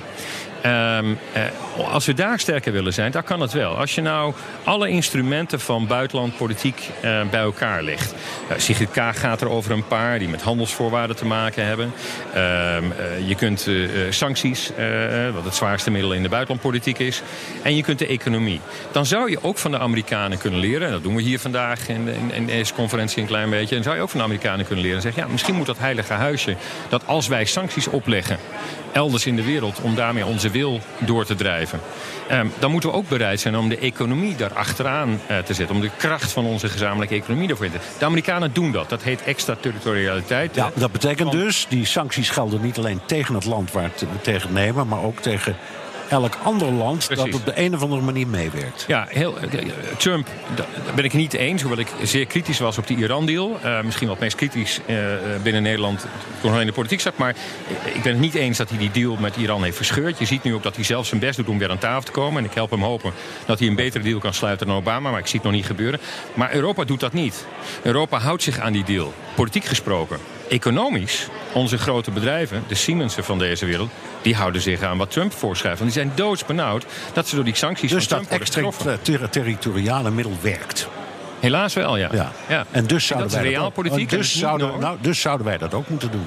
[0.66, 3.76] Um, uh, als we daar sterker willen zijn, dan kan het wel.
[3.76, 4.34] Als je nou
[4.64, 8.14] alle instrumenten van buitenland politiek uh, bij elkaar legt.
[8.50, 11.92] Uh, Sigrid Kaag gaat er over een paar die met handelsvoorwaarden te maken hebben.
[13.26, 13.68] je kunt
[14.10, 14.70] sancties,
[15.34, 17.22] wat het zwaarste middel in de buitenlandpolitiek is.
[17.62, 18.60] En je kunt de economie.
[18.92, 20.86] Dan zou je ook van de Amerikanen kunnen leren.
[20.86, 23.74] En dat doen we hier vandaag in, in, in deze conferentie een klein beetje.
[23.74, 24.96] Dan zou je ook van de Amerikanen kunnen leren.
[24.96, 26.56] En zeggen, ja, misschien moet dat heilige huisje,
[26.88, 28.38] dat als wij sancties opleggen
[28.94, 31.80] elders in de wereld om daarmee onze wil door te drijven.
[32.30, 35.76] Um, dan moeten we ook bereid zijn om de economie daar achteraan uh, te zetten.
[35.76, 38.88] Om de kracht van onze gezamenlijke economie ervoor in te De Amerikanen doen dat.
[38.88, 40.54] Dat heet extraterritorialiteit.
[40.54, 44.52] Ja, dat betekent dus, die sancties gelden niet alleen tegen het land waar het tegen
[44.52, 45.56] nemen, maar ook tegen
[46.08, 48.84] elk ander land dat op de een of andere manier meewerkt.
[48.88, 49.60] Ja, heel, eh,
[49.96, 51.62] Trump, daar ben ik niet eens.
[51.62, 53.58] Hoewel ik zeer kritisch was op die Iran-deal.
[53.62, 54.96] Eh, misschien het meest kritisch eh,
[55.42, 56.06] binnen Nederland
[56.40, 57.16] toen hij in de politiek zat.
[57.16, 57.34] Maar
[57.94, 60.18] ik ben het niet eens dat hij die deal met Iran heeft verscheurd.
[60.18, 62.12] Je ziet nu ook dat hij zelf zijn best doet om weer aan tafel te
[62.12, 62.38] komen.
[62.38, 63.12] En ik help hem hopen
[63.46, 65.10] dat hij een betere deal kan sluiten dan Obama.
[65.10, 66.00] Maar ik zie het nog niet gebeuren.
[66.34, 67.46] Maar Europa doet dat niet.
[67.82, 69.12] Europa houdt zich aan die deal.
[69.34, 70.18] Politiek gesproken.
[70.48, 73.90] Economisch, onze grote bedrijven, de Siemensen van deze wereld...
[74.22, 75.78] die houden zich aan wat Trump voorschrijft.
[75.78, 78.62] Want die zijn doodsbenauwd dat ze door die sancties Dus van dat Trump worden extra
[78.90, 79.02] getroffen.
[79.02, 80.88] ter- territoriale middel werkt.
[81.40, 82.32] Helaas wel, ja.
[82.48, 82.66] Ja.
[82.70, 84.12] En dus zouden dat wij dat ook- realpolitiek.
[84.12, 86.26] en dus, dat zouden, nou, dus zouden wij dat ook moeten doen.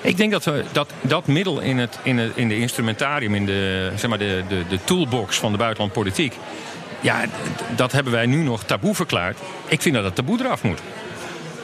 [0.00, 3.46] Ik denk dat we dat, dat middel in, het, in, het, in de instrumentarium, in
[3.46, 6.36] de, zeg maar de, de, de toolbox van de buitenlandpolitiek.
[7.00, 7.24] Ja,
[7.76, 9.38] dat hebben wij nu nog taboe verklaard.
[9.66, 10.80] Ik vind dat het taboe eraf moet.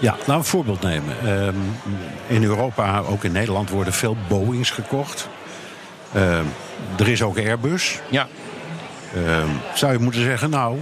[0.01, 1.15] Ja, laten we een voorbeeld nemen.
[1.25, 1.55] Ehm,
[2.27, 5.29] in Europa, ook in Nederland, worden veel Boeings gekocht.
[6.15, 6.45] Ehm,
[6.99, 8.01] er is ook Airbus.
[8.11, 8.27] Ja,
[9.27, 10.79] Ehm, zou je moeten zeggen, nou,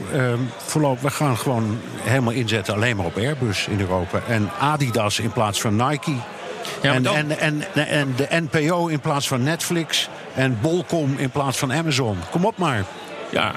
[0.57, 4.21] voorlopig, we gaan gewoon helemaal inzetten alleen maar op Airbus in Europa.
[4.29, 6.13] En Adidas in plaats van Nike.
[6.83, 10.09] en, dan- en, en, en de NPO in plaats van Netflix.
[10.35, 12.17] En Bolcom in plaats van Amazon.
[12.31, 12.85] Kom op maar.
[13.31, 13.53] ja.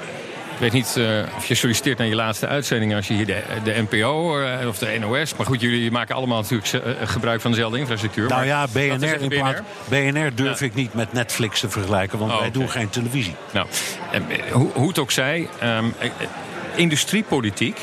[0.54, 3.42] Ik weet niet eh, of je solliciteert naar je laatste uitzending als je hier de,
[3.64, 5.36] de NPO eh, of de NOS.
[5.36, 8.28] Maar goed, jullie maken allemaal natuurlijk eh, gebruik van dezelfde infrastructuur.
[8.28, 12.40] Nou ja, BNR, in plaats, BNR durf ik niet met Netflix te vergelijken, want Oh,
[12.40, 13.34] wij doen geen televisie.
[13.52, 13.66] Nou,
[14.52, 16.12] hoe, hoe het ook zij, ehm, eh, eh,
[16.74, 17.80] industriepolitiek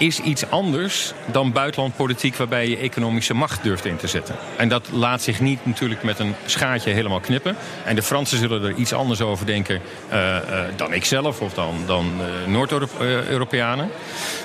[0.00, 4.34] is iets anders dan buitenlandpolitiek waarbij je economische macht durft in te zetten.
[4.56, 7.56] En dat laat zich niet natuurlijk met een schaartje helemaal knippen.
[7.84, 10.42] En de Fransen zullen er iets anders over denken eh, eh,
[10.76, 13.90] dan ik zelf of dan, dan eh, Noord-Europeanen.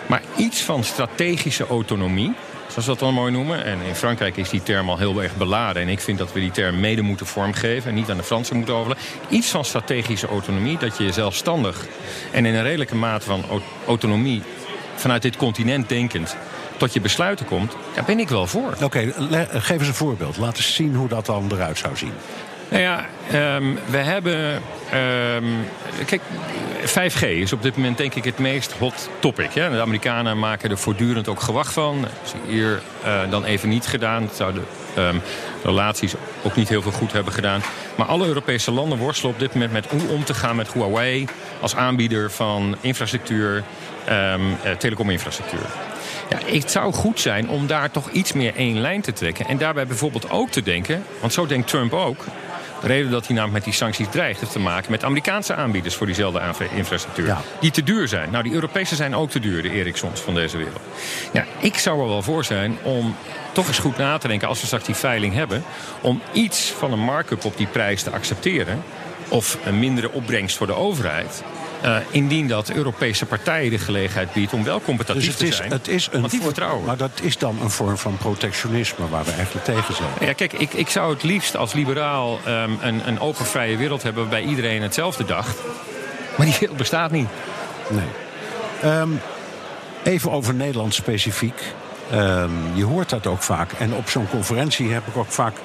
[0.07, 2.33] Maar iets van strategische autonomie,
[2.67, 3.63] zoals we dat dan mooi noemen.
[3.63, 5.81] En in Frankrijk is die term al heel erg beladen.
[5.81, 8.55] En ik vind dat we die term mede moeten vormgeven en niet aan de Fransen
[8.55, 9.05] moeten overlaten.
[9.29, 11.85] Iets van strategische autonomie, dat je zelfstandig
[12.31, 14.41] en in een redelijke mate van au- autonomie
[14.95, 16.35] vanuit dit continent denkend
[16.77, 18.73] tot je besluiten komt, daar ben ik wel voor.
[18.83, 19.13] Oké,
[19.51, 20.37] geef eens een voorbeeld.
[20.37, 22.13] Laat eens zien hoe dat dan eruit zou zien.
[22.69, 24.61] Nou ja, ehm, we hebben.
[24.89, 25.45] ehm,
[26.05, 26.21] kijk,
[26.85, 29.53] 5G is op dit moment denk ik het meest hot topic.
[29.53, 29.69] Hè?
[29.69, 32.01] De Amerikanen maken er voortdurend ook gewacht van.
[32.01, 34.21] Dat is hier eh, dan even niet gedaan.
[34.23, 34.61] Het zou de
[34.95, 35.15] ehm,
[35.63, 37.61] relaties ook niet heel veel goed hebben gedaan.
[37.95, 41.25] Maar alle Europese landen worstelen op dit moment met hoe om te gaan met Huawei
[41.61, 43.63] als aanbieder van infrastructuur,
[44.05, 44.33] eh,
[44.77, 45.65] telecominfrastructuur.
[46.29, 49.47] Ja, het zou goed zijn om daar toch iets meer één lijn te trekken.
[49.47, 52.25] En daarbij bijvoorbeeld ook te denken, want zo denkt Trump ook.
[52.81, 55.95] De reden dat hij namelijk met die sancties dreigt, heeft te maken met Amerikaanse aanbieders
[55.95, 56.41] voor diezelfde
[56.75, 57.25] infrastructuur.
[57.25, 57.41] Ja.
[57.59, 58.31] Die te duur zijn.
[58.31, 60.81] Nou, die Europese zijn ook te duur, de Ericssons van deze wereld.
[61.31, 63.15] Ja, ik zou er wel voor zijn om
[63.51, 65.63] toch eens goed na te denken, als we straks die veiling hebben,
[66.01, 68.83] om iets van een markup op die prijs te accepteren.
[69.29, 71.43] Of een mindere opbrengst voor de overheid.
[71.85, 75.55] Eh, indien dat Europese partijen de gelegenheid biedt om wel competitief Dus het te is,
[75.55, 75.71] zijn.
[75.71, 76.85] het is een want die vertrouwen.
[76.85, 80.09] Maar dat is dan een vorm van protectionisme waar we eigenlijk tegen zijn.
[80.19, 84.03] Ja, kijk, ik, ik zou het liefst als liberaal ehm, een, een open vrije wereld
[84.03, 85.57] hebben waarbij iedereen hetzelfde dacht.
[86.37, 87.27] Maar die wereld bestaat niet.
[87.89, 88.07] Nee.
[88.81, 89.09] Ehm,
[90.03, 91.61] even over Nederland specifiek.
[92.11, 93.71] Ehm, je hoort dat ook vaak.
[93.71, 95.55] En op zo'n conferentie heb ik ook vaak,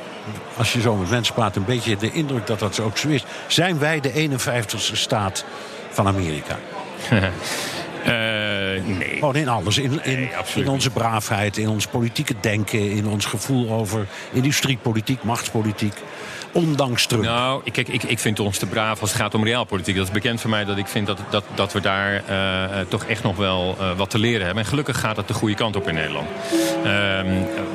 [0.57, 3.25] als je zo met mensen praat, een beetje de indruk dat dat ook zo is.
[3.47, 5.45] Zijn wij de 51ste staat
[5.91, 6.59] van Amerika?
[8.05, 9.15] Eh, nee.
[9.15, 9.79] Gewoon in alles.
[9.79, 14.07] In, in, Nee, absoluut in onze braafheid, in ons politieke denken, in ons gevoel over
[14.33, 15.95] industriepolitiek, machtspolitiek.
[16.53, 17.25] Ondanks Trump.
[17.25, 19.97] Nou, ik- ik, ik vind ons te braaf als het gaat om realpolitiek.
[19.97, 22.87] Dat is bekend voor mij dat ik vind dat, dat, dat we daar eh, eh,
[22.89, 24.63] toch echt nog wel eh, wat te leren hebben.
[24.65, 26.29] En gelukkig gaat het de goede kant op in Nederland.
[26.85, 27.27] Ehm,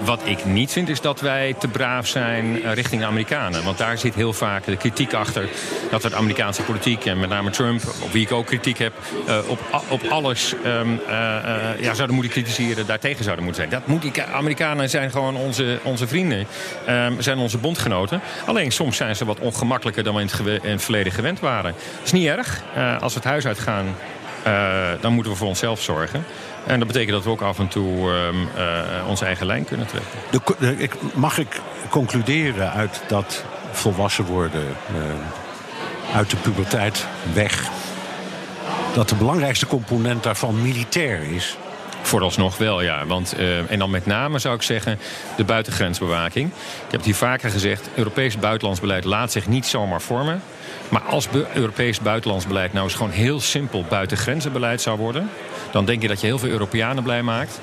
[0.04, 3.64] wat ik niet vind is dat wij te braaf zijn richting de Amerikanen.
[3.64, 5.50] Want daar zit heel vaak de kritiek achter
[5.92, 8.94] dat we de Amerikaanse politiek en met name Trump, op wie ik ook kritiek heb,
[9.48, 9.60] op,
[9.90, 13.80] op alles ehm, eh, eh, ja, zouden moeten kritiseren, daartegen zouden moeten zijn.
[13.80, 16.48] Dat moet die Amerikanen zijn gewoon onze, onze vrienden,
[16.86, 18.22] ehm, zijn onze bondgenoten.
[18.46, 21.72] Alleen soms zijn ze wat ongemakkelijker dan we in het, verleden gewend waren.
[21.72, 22.64] Dat is niet erg.
[22.76, 23.96] Eh, als we het huis uitgaan,
[24.44, 26.26] eh, dan moeten we voor onszelf zorgen.
[26.66, 29.88] En dat betekent dat we ook af en toe ehm, eh, onze eigen lijn kunnen
[29.88, 30.12] trekken.
[30.60, 34.64] De, ik, mag ik concluderen uit dat volwassen worden,
[36.14, 37.70] uit de puberteit weg,
[38.94, 41.58] dat de belangrijkste component daarvan militair is?
[42.06, 43.06] Vooralsnog wel, ja.
[43.06, 45.00] Want, eh, en dan met name zou ik zeggen
[45.38, 46.48] de buitengrensbewaking.
[46.50, 47.90] Ik heb het hier vaker gezegd.
[47.96, 50.42] Europees buitenlands beleid laat zich niet zomaar vormen.
[50.90, 55.30] Maar als Europees buitenlands beleid nou eens gewoon heel simpel buitengrenzenbeleid zou worden...
[55.72, 57.60] dan denk je dat je heel veel Europeanen blij maakt.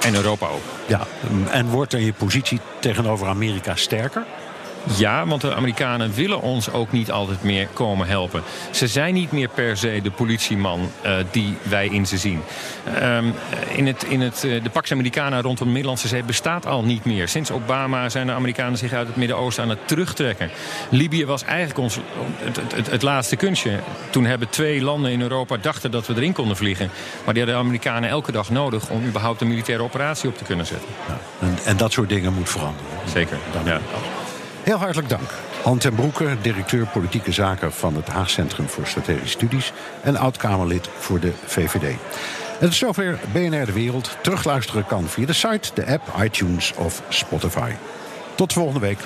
[0.00, 0.62] En Europa ook.
[0.86, 1.06] Ja,
[1.50, 4.24] en wordt dan je positie tegenover Amerika sterker?
[4.84, 8.42] Ja, want de Amerikanen willen ons ook niet altijd meer komen helpen.
[8.70, 12.42] Ze zijn niet meer per se de politieman uh, die wij in ze zien.
[13.02, 13.34] Um,
[13.74, 17.04] in het, in het, uh, de Pax Americana rondom de Middellandse Zee bestaat al niet
[17.04, 17.28] meer.
[17.28, 20.50] Sinds Obama zijn de Amerikanen zich uit het Midden-Oosten aan het terugtrekken.
[20.88, 21.98] Libië was eigenlijk ons,
[22.36, 23.78] het, het, het, laatste kunstje.
[24.10, 26.90] Toen hebben twee landen in Europa dachten dat we erin konden vliegen.
[27.24, 30.44] Maar die hadden de Amerikanen elke dag nodig om überhaupt een militaire operatie op te
[30.44, 30.88] kunnen zetten.
[31.08, 32.86] Ja, en, en, dat soort dingen moet veranderen.
[33.12, 33.38] Zeker.
[33.52, 33.80] Dan ja.
[34.62, 35.30] Heel hartelijk dank.
[35.62, 40.88] Han ten Broeke, directeur politieke zaken van het Haag Centrum voor Strategische Studies en oud-Kamerlid
[40.98, 41.96] voor de VVD.
[42.58, 44.16] Het is zover BNR De Wereld.
[44.22, 47.70] Terugluisteren kan via de site, de app, iTunes of Spotify.
[48.34, 48.98] Tot volgende week.